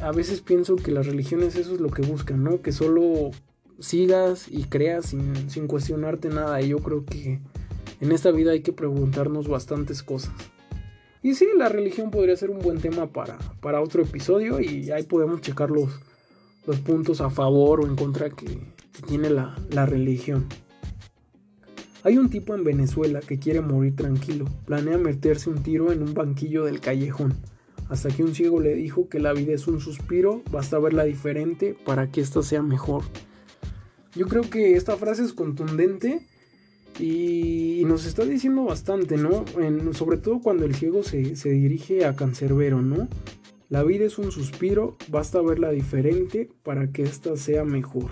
a 0.00 0.12
veces 0.12 0.40
pienso 0.40 0.76
que 0.76 0.92
las 0.92 1.06
religiones 1.06 1.56
eso 1.56 1.74
es 1.74 1.80
lo 1.80 1.90
que 1.90 2.02
buscan, 2.02 2.42
¿no? 2.42 2.62
Que 2.62 2.72
solo 2.72 3.30
sigas 3.82 4.46
y 4.50 4.64
creas 4.64 5.06
sin, 5.06 5.66
cuestionarte 5.66 6.28
nada. 6.28 6.60
Y 6.62 6.68
yo 6.68 6.78
creo 6.78 7.04
que 7.04 7.40
en 8.00 8.12
esta 8.12 8.30
vida 8.30 8.52
hay 8.52 8.60
que 8.62 8.72
preguntarnos 8.72 9.48
bastantes 9.48 10.02
cosas. 10.02 10.32
Y 11.22 11.34
sí, 11.34 11.46
la 11.56 11.68
religión 11.68 12.10
podría 12.10 12.36
ser 12.36 12.50
un 12.50 12.58
buen 12.58 12.80
tema 12.80 13.12
para, 13.12 13.38
para 13.60 13.80
otro 13.80 14.02
episodio 14.02 14.60
y 14.60 14.90
ahí 14.90 15.04
podemos 15.04 15.40
checar 15.40 15.70
los, 15.70 15.90
los 16.66 16.78
puntos 16.80 17.20
a 17.20 17.30
favor 17.30 17.80
o 17.80 17.86
en 17.86 17.96
contra 17.96 18.30
que, 18.30 18.58
tiene 19.06 19.30
la, 19.30 19.56
la 19.70 19.86
religión. 19.86 20.46
Hay 22.04 22.18
un 22.18 22.30
tipo 22.30 22.54
en 22.54 22.64
Venezuela 22.64 23.20
que 23.20 23.38
quiere 23.38 23.60
morir 23.60 23.96
tranquilo, 23.96 24.44
planea 24.66 24.98
meterse 24.98 25.48
un 25.48 25.62
tiro 25.62 25.92
en 25.92 26.02
un 26.02 26.14
banquillo 26.14 26.64
del 26.64 26.80
callejón, 26.80 27.34
hasta 27.88 28.10
que 28.10 28.22
un 28.22 28.34
ciego 28.34 28.60
le 28.60 28.74
dijo 28.74 29.08
que 29.08 29.18
la 29.18 29.32
vida 29.32 29.54
es 29.54 29.66
un 29.68 29.80
suspiro, 29.80 30.42
basta 30.50 30.78
verla 30.78 31.04
diferente 31.04 31.76
para 31.84 32.10
que 32.10 32.20
ésta 32.20 32.42
sea 32.42 32.62
mejor. 32.62 33.02
Yo 34.14 34.26
creo 34.26 34.42
que 34.42 34.76
esta 34.76 34.96
frase 34.96 35.24
es 35.24 35.32
contundente 35.32 36.26
y, 36.98 37.82
nos 37.86 38.06
está 38.06 38.24
diciendo 38.24 38.64
bastante, 38.64 39.16
¿no? 39.16 39.44
sobre 39.92 40.16
todo 40.16 40.40
cuando 40.40 40.64
el 40.64 40.74
ciego 40.74 41.02
se, 41.02 41.36
se 41.36 41.50
dirige 41.50 42.06
a 42.06 42.14
Cancerbero, 42.16 42.80
¿no? 42.80 43.08
La 43.68 43.82
vida 43.82 44.04
es 44.04 44.18
un 44.18 44.30
suspiro, 44.30 44.96
basta 45.08 45.40
verla 45.40 45.70
diferente 45.70 46.50
para 46.62 46.92
que 46.92 47.02
ésta 47.02 47.36
sea 47.36 47.64
mejor. 47.64 48.10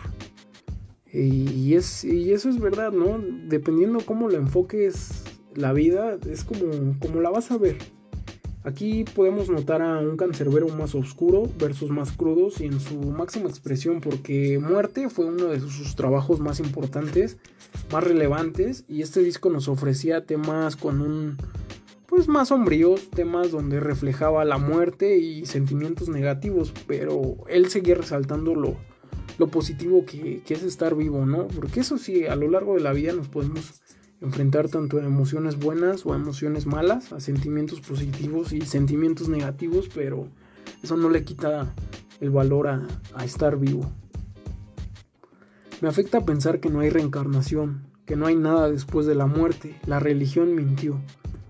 Y, 1.13 1.75
es, 1.75 2.05
y 2.05 2.33
eso 2.33 2.49
es 2.49 2.59
verdad, 2.61 2.93
¿no? 2.93 3.19
Dependiendo 3.49 4.01
cómo 4.07 4.29
lo 4.29 4.37
enfoques 4.37 5.25
la 5.55 5.73
vida, 5.73 6.19
es 6.31 6.45
como, 6.45 6.99
como 7.01 7.21
la 7.21 7.31
vas 7.31 7.51
a 7.51 7.59
ver. 7.59 7.77
Aquí 8.63 9.05
podemos 9.05 9.49
notar 9.49 9.81
a 9.81 9.99
un 9.99 10.19
cancerbero 10.19 10.69
más 10.69 10.95
oscuro 10.95 11.45
versus 11.59 11.91
más 11.91 12.13
crudos 12.13 12.61
y 12.61 12.67
en 12.67 12.79
su 12.79 12.95
máxima 12.97 13.49
expresión 13.49 14.03
porque 14.03 14.59
Muerte 14.59 15.09
fue 15.09 15.25
uno 15.25 15.47
de 15.47 15.61
sus 15.61 15.97
trabajos 15.97 16.41
más 16.41 16.61
importantes, 16.61 17.39
más 17.91 18.05
relevantes 18.05 18.85
y 18.87 19.01
este 19.01 19.21
disco 19.21 19.49
nos 19.49 19.69
ofrecía 19.69 20.27
temas 20.27 20.77
con 20.77 21.01
un 21.01 21.39
pues 22.07 22.29
más 22.29 22.49
sombríos, 22.49 23.09
temas 23.09 23.51
donde 23.51 23.81
reflejaba 23.81 24.45
la 24.45 24.59
muerte 24.59 25.17
y 25.17 25.47
sentimientos 25.47 26.09
negativos, 26.09 26.75
pero 26.87 27.37
él 27.49 27.71
seguía 27.71 27.95
resaltando 27.95 28.55
lo, 28.55 28.77
lo 29.39 29.47
positivo 29.47 30.05
que 30.05 30.43
es 30.47 30.63
estar 30.65 30.97
vivo, 30.97 31.25
¿no? 31.25 31.47
Porque 31.47 31.81
eso 31.81 31.99
sí, 31.99 32.27
a 32.27 32.35
lo 32.35 32.51
largo 32.51 32.75
de 32.75 32.81
la 32.81 32.93
vida 32.93 33.13
nos 33.13 33.29
podemos 33.29 33.81
enfrentar 34.21 34.69
tanto 34.69 34.99
a 34.99 35.05
emociones 35.05 35.59
buenas 35.59 36.05
o 36.05 36.13
a 36.13 36.17
emociones 36.17 36.67
malas, 36.67 37.13
a 37.13 37.21
sentimientos 37.21 37.81
positivos 37.81 38.53
y 38.53 38.61
sentimientos 38.61 39.29
negativos, 39.29 39.89
pero 39.95 40.29
eso 40.83 40.97
no 40.97 41.09
le 41.09 41.25
quita 41.25 41.73
el 42.21 42.31
valor 42.31 42.69
a, 42.69 42.87
estar 43.25 43.59
vivo. 43.59 43.91
Me 45.81 45.89
afecta 45.89 46.25
pensar 46.27 46.61
que 46.61 46.69
no 46.69 46.81
hay 46.81 46.91
reencarnación, 46.91 47.87
que 48.05 48.17
no 48.17 48.27
hay 48.27 48.37
nada 48.37 48.71
después 48.71 49.07
de 49.07 49.15
la 49.15 49.27
muerte, 49.27 49.81
la 49.87 49.99
religión 49.99 50.55
mintió. 50.55 51.01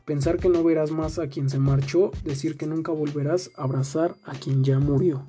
Pensar 0.05 0.39
que 0.39 0.49
no 0.49 0.63
verás 0.63 0.93
más 0.93 1.19
a 1.19 1.29
quien 1.29 1.51
se 1.51 1.59
marchó, 1.59 2.13
decir 2.25 2.57
que 2.57 2.67
nunca 2.67 2.93
volverás 2.93 3.51
a 3.57 3.65
abrazar 3.65 4.15
a 4.25 4.33
quien 4.33 4.63
ya 4.63 4.79
murió. 4.79 5.25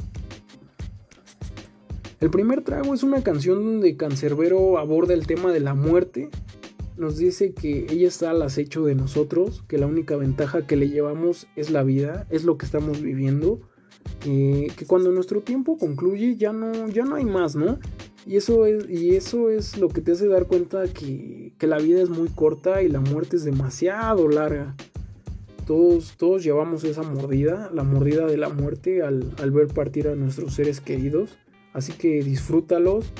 El 2.19 2.29
primer 2.29 2.61
trago 2.61 2.93
es 2.93 3.01
una 3.01 3.23
canción 3.23 3.63
donde 3.63 3.97
Cancerbero 3.97 4.77
aborda 4.77 5.15
el 5.15 5.25
tema 5.25 5.51
de 5.51 5.59
la 5.59 5.73
muerte 5.73 6.29
nos 7.01 7.17
dice 7.17 7.53
que 7.53 7.87
ella 7.89 8.07
está 8.07 8.29
al 8.29 8.43
acecho 8.43 8.85
de 8.85 8.93
nosotros, 8.93 9.63
que 9.67 9.79
la 9.79 9.87
única 9.87 10.15
ventaja 10.15 10.67
que 10.67 10.75
le 10.75 10.87
llevamos 10.87 11.47
es 11.55 11.71
la 11.71 11.81
vida, 11.81 12.27
es 12.29 12.43
lo 12.43 12.59
que 12.59 12.65
estamos 12.67 13.01
viviendo, 13.01 13.59
que 14.19 14.85
cuando 14.85 15.11
nuestro 15.11 15.41
tiempo 15.41 15.77
concluye 15.77 16.37
ya 16.37 16.53
no, 16.53 16.87
ya 16.89 17.03
no 17.03 17.15
hay 17.15 17.25
más, 17.25 17.55
¿no? 17.55 17.79
Y 18.27 18.35
eso, 18.35 18.67
es, 18.67 18.87
y 18.87 19.15
eso 19.15 19.49
es 19.49 19.79
lo 19.79 19.89
que 19.89 20.01
te 20.01 20.11
hace 20.11 20.27
dar 20.27 20.45
cuenta 20.45 20.83
que, 20.87 21.53
que 21.57 21.65
la 21.65 21.79
vida 21.79 22.03
es 22.03 22.09
muy 22.09 22.29
corta 22.29 22.83
y 22.83 22.87
la 22.87 22.99
muerte 22.99 23.37
es 23.37 23.43
demasiado 23.43 24.29
larga. 24.29 24.75
Todos, 25.65 26.17
todos 26.17 26.43
llevamos 26.43 26.83
esa 26.83 27.01
mordida, 27.01 27.71
la 27.73 27.83
mordida 27.83 28.27
de 28.27 28.37
la 28.37 28.49
muerte 28.49 29.01
al, 29.01 29.31
al 29.41 29.49
ver 29.49 29.67
partir 29.69 30.07
a 30.07 30.15
nuestros 30.15 30.53
seres 30.53 30.81
queridos. 30.81 31.39
Así 31.73 31.93
que 31.93 32.21
disfrútalos, 32.21 33.11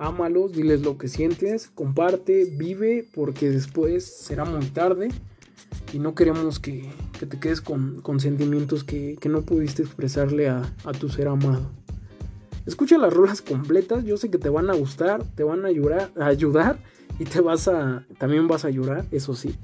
ámalos, 0.00 0.52
diles 0.52 0.80
lo 0.80 0.96
que 0.98 1.08
sientes, 1.08 1.70
comparte, 1.74 2.46
vive, 2.56 3.06
porque 3.14 3.50
después 3.50 4.04
será 4.04 4.44
muy 4.44 4.64
tarde 4.66 5.10
y 5.92 5.98
no 5.98 6.14
queremos 6.14 6.58
que, 6.58 6.90
te 7.18 7.38
quedes 7.38 7.60
con, 7.60 8.02
sentimientos 8.18 8.82
que, 8.82 9.18
no 9.28 9.42
pudiste 9.42 9.82
expresarle 9.82 10.48
a, 10.48 10.62
tu 10.98 11.08
ser 11.08 11.28
amado. 11.28 11.70
Escucha 12.66 12.98
las 12.98 13.12
rolas 13.12 13.42
completas, 13.42 14.04
yo 14.04 14.16
sé 14.16 14.30
que 14.30 14.38
te 14.38 14.48
van 14.48 14.70
a 14.70 14.74
gustar, 14.74 15.22
te 15.34 15.42
van 15.42 15.64
a 15.64 15.68
ayudar, 15.68 16.10
a 16.18 16.26
ayudar 16.26 16.78
y 17.18 17.24
te 17.24 17.40
vas 17.40 17.68
a, 17.68 18.06
también 18.18 18.48
vas 18.48 18.64
a 18.64 18.70
llorar, 18.70 19.04
eso 19.10 19.34
sí. 19.34 19.54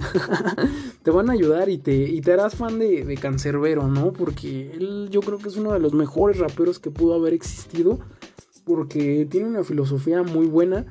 te 1.03 1.11
van 1.11 1.31
a 1.31 1.33
ayudar 1.33 1.70
y 1.70 1.79
te, 1.79 1.94
y 1.94 2.20
te 2.20 2.33
harás 2.33 2.57
fan 2.57 2.79
de, 2.79 3.05
de 3.05 3.16
Cancerbero, 3.16 3.87
¿no? 3.88 4.12
Porque 4.12 4.72
él 4.72 5.09
yo 5.11 5.20
creo 5.20 5.38
que 5.38 5.49
es 5.49 5.57
uno 5.57 5.72
de 5.72 5.79
los 5.79 5.94
mejores 5.94 6.38
raperos 6.38 6.79
que 6.79 6.90
pudo 6.90 7.14
haber 7.14 7.33
existido 7.33 8.01
porque 8.66 9.26
tiene 9.31 9.46
una 9.46 9.64
filosofía 9.64 10.22
muy 10.22 10.46
buena. 10.46 10.85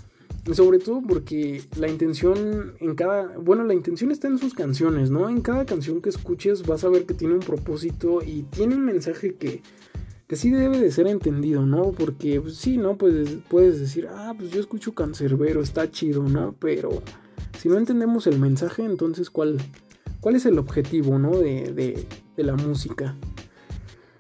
Y 0.47 0.53
sobre 0.53 0.79
todo 0.79 1.01
porque 1.01 1.63
la 1.75 1.88
intención 1.88 2.73
en 2.79 2.95
cada, 2.95 3.38
bueno, 3.38 3.63
la 3.63 3.73
intención 3.73 4.11
está 4.11 4.27
en 4.27 4.38
sus 4.38 4.53
canciones, 4.53 5.09
¿no? 5.09 5.27
En 5.27 5.41
cada 5.41 5.65
canción 5.65 6.01
que 6.01 6.09
escuches 6.09 6.65
vas 6.67 6.83
a 6.83 6.89
ver 6.89 7.05
que 7.05 7.15
tiene 7.15 7.33
un 7.33 7.39
propósito 7.39 8.21
y 8.23 8.43
tiene 8.43 8.75
un 8.75 8.85
mensaje 8.85 9.33
que, 9.33 9.63
que 10.27 10.35
sí 10.35 10.51
debe 10.51 10.79
de 10.79 10.91
ser 10.91 11.07
entendido, 11.07 11.65
¿no? 11.65 11.91
Porque 11.91 12.39
pues, 12.39 12.57
sí, 12.57 12.77
¿no? 12.77 12.95
Pues 12.95 13.38
puedes 13.49 13.79
decir, 13.79 14.07
ah, 14.09 14.35
pues 14.38 14.51
yo 14.51 14.59
escucho 14.59 14.93
Cancerbero, 14.93 15.61
está 15.61 15.89
chido, 15.89 16.21
¿no? 16.23 16.55
Pero 16.59 17.01
si 17.59 17.67
no 17.67 17.77
entendemos 17.77 18.27
el 18.27 18.38
mensaje, 18.38 18.83
entonces 18.83 19.31
¿cuál, 19.31 19.57
cuál 20.21 20.35
es 20.35 20.45
el 20.45 20.59
objetivo, 20.59 21.17
¿no? 21.17 21.31
De, 21.31 21.73
de, 21.73 22.05
de 22.38 22.43
la 22.43 22.53
música. 22.53 23.15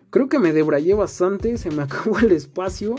Creo 0.09 0.27
que 0.27 0.39
me 0.39 0.53
debrayé 0.53 0.95
bastante, 0.95 1.59
se 1.59 1.69
me 1.69 1.83
acabó 1.83 2.17
el 2.17 2.31
espacio 2.31 2.95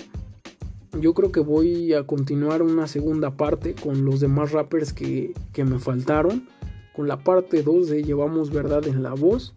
yo 1.01 1.15
creo 1.15 1.33
que 1.33 1.41
voy 1.41 1.93
a 1.95 2.05
continuar 2.05 2.63
una 2.63 2.87
segunda 2.87 3.37
parte 3.37 3.75
con 3.75 4.05
los 4.05 4.21
demás 4.21 4.53
rappers 4.53 4.93
que, 4.93 5.35
me 5.57 5.79
faltaron. 5.79 6.49
Con 6.95 7.09
la 7.09 7.19
parte 7.19 7.63
2 7.63 7.89
de 7.89 8.03
Llevamos 8.03 8.51
Verdad 8.51 8.87
en 8.87 9.03
la 9.03 9.13
Voz. 9.15 9.55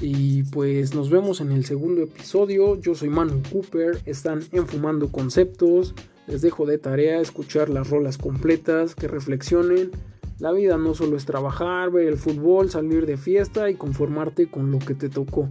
Y 0.00 0.42
pues 0.44 0.94
nos 0.94 1.10
vemos 1.10 1.40
en 1.40 1.52
el 1.52 1.64
segundo 1.64 2.02
episodio. 2.02 2.80
Yo 2.80 2.94
soy 2.94 3.08
Manu 3.08 3.42
Cooper. 3.50 4.00
Están 4.04 4.42
enfumando 4.52 5.10
conceptos. 5.10 5.94
Les 6.26 6.42
dejo 6.42 6.66
de 6.66 6.78
tarea 6.78 7.20
escuchar 7.20 7.68
las 7.68 7.90
rolas 7.90 8.18
completas, 8.18 8.94
que 8.94 9.08
reflexionen. 9.08 9.90
La 10.38 10.52
vida 10.52 10.76
no 10.76 10.94
solo 10.94 11.16
es 11.16 11.24
trabajar, 11.24 11.90
ver 11.90 12.08
el 12.08 12.16
fútbol, 12.16 12.70
salir 12.70 13.06
de 13.06 13.16
fiesta 13.16 13.70
y 13.70 13.74
conformarte 13.74 14.50
con 14.50 14.70
lo 14.70 14.78
que 14.78 14.94
te 14.94 15.08
tocó. 15.08 15.48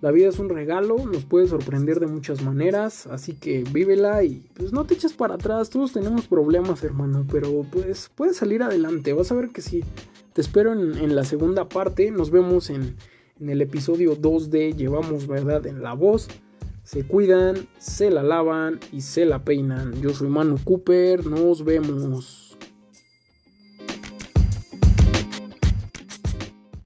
La 0.00 0.10
vida 0.12 0.28
es 0.28 0.38
un 0.38 0.48
regalo, 0.48 0.96
nos 1.04 1.26
puede 1.26 1.46
sorprender 1.46 2.00
de 2.00 2.06
muchas 2.06 2.42
maneras, 2.42 3.06
así 3.06 3.34
que 3.34 3.64
vívela 3.70 4.24
y 4.24 4.46
pues 4.54 4.72
no 4.72 4.86
te 4.86 4.94
eches 4.94 5.12
para 5.12 5.34
atrás, 5.34 5.68
todos 5.68 5.92
tenemos 5.92 6.26
problemas 6.26 6.82
hermano, 6.82 7.26
pero 7.30 7.66
pues 7.70 8.10
puedes 8.14 8.38
salir 8.38 8.62
adelante, 8.62 9.12
vas 9.12 9.30
a 9.30 9.34
ver 9.34 9.50
que 9.50 9.60
sí. 9.60 9.84
Te 10.32 10.40
espero 10.40 10.72
en, 10.72 11.14
la 11.14 11.24
segunda 11.24 11.68
parte, 11.68 12.10
nos 12.10 12.30
vemos 12.30 12.70
en, 12.70 12.96
en 13.40 13.50
el 13.50 13.60
episodio 13.60 14.14
2 14.14 14.50
de 14.50 14.72
Llevamos 14.72 15.26
Verdad 15.26 15.66
en 15.66 15.82
la 15.82 15.92
Voz. 15.92 16.28
Se 16.82 17.04
cuidan, 17.04 17.68
se 17.78 18.10
la 18.10 18.22
lavan 18.22 18.80
y 18.92 19.02
se 19.02 19.26
la 19.26 19.44
peinan. 19.44 20.00
Yo 20.00 20.10
soy 20.10 20.28
Manu 20.28 20.56
Cooper, 20.64 21.26
nos 21.26 21.64
vemos. 21.64 22.49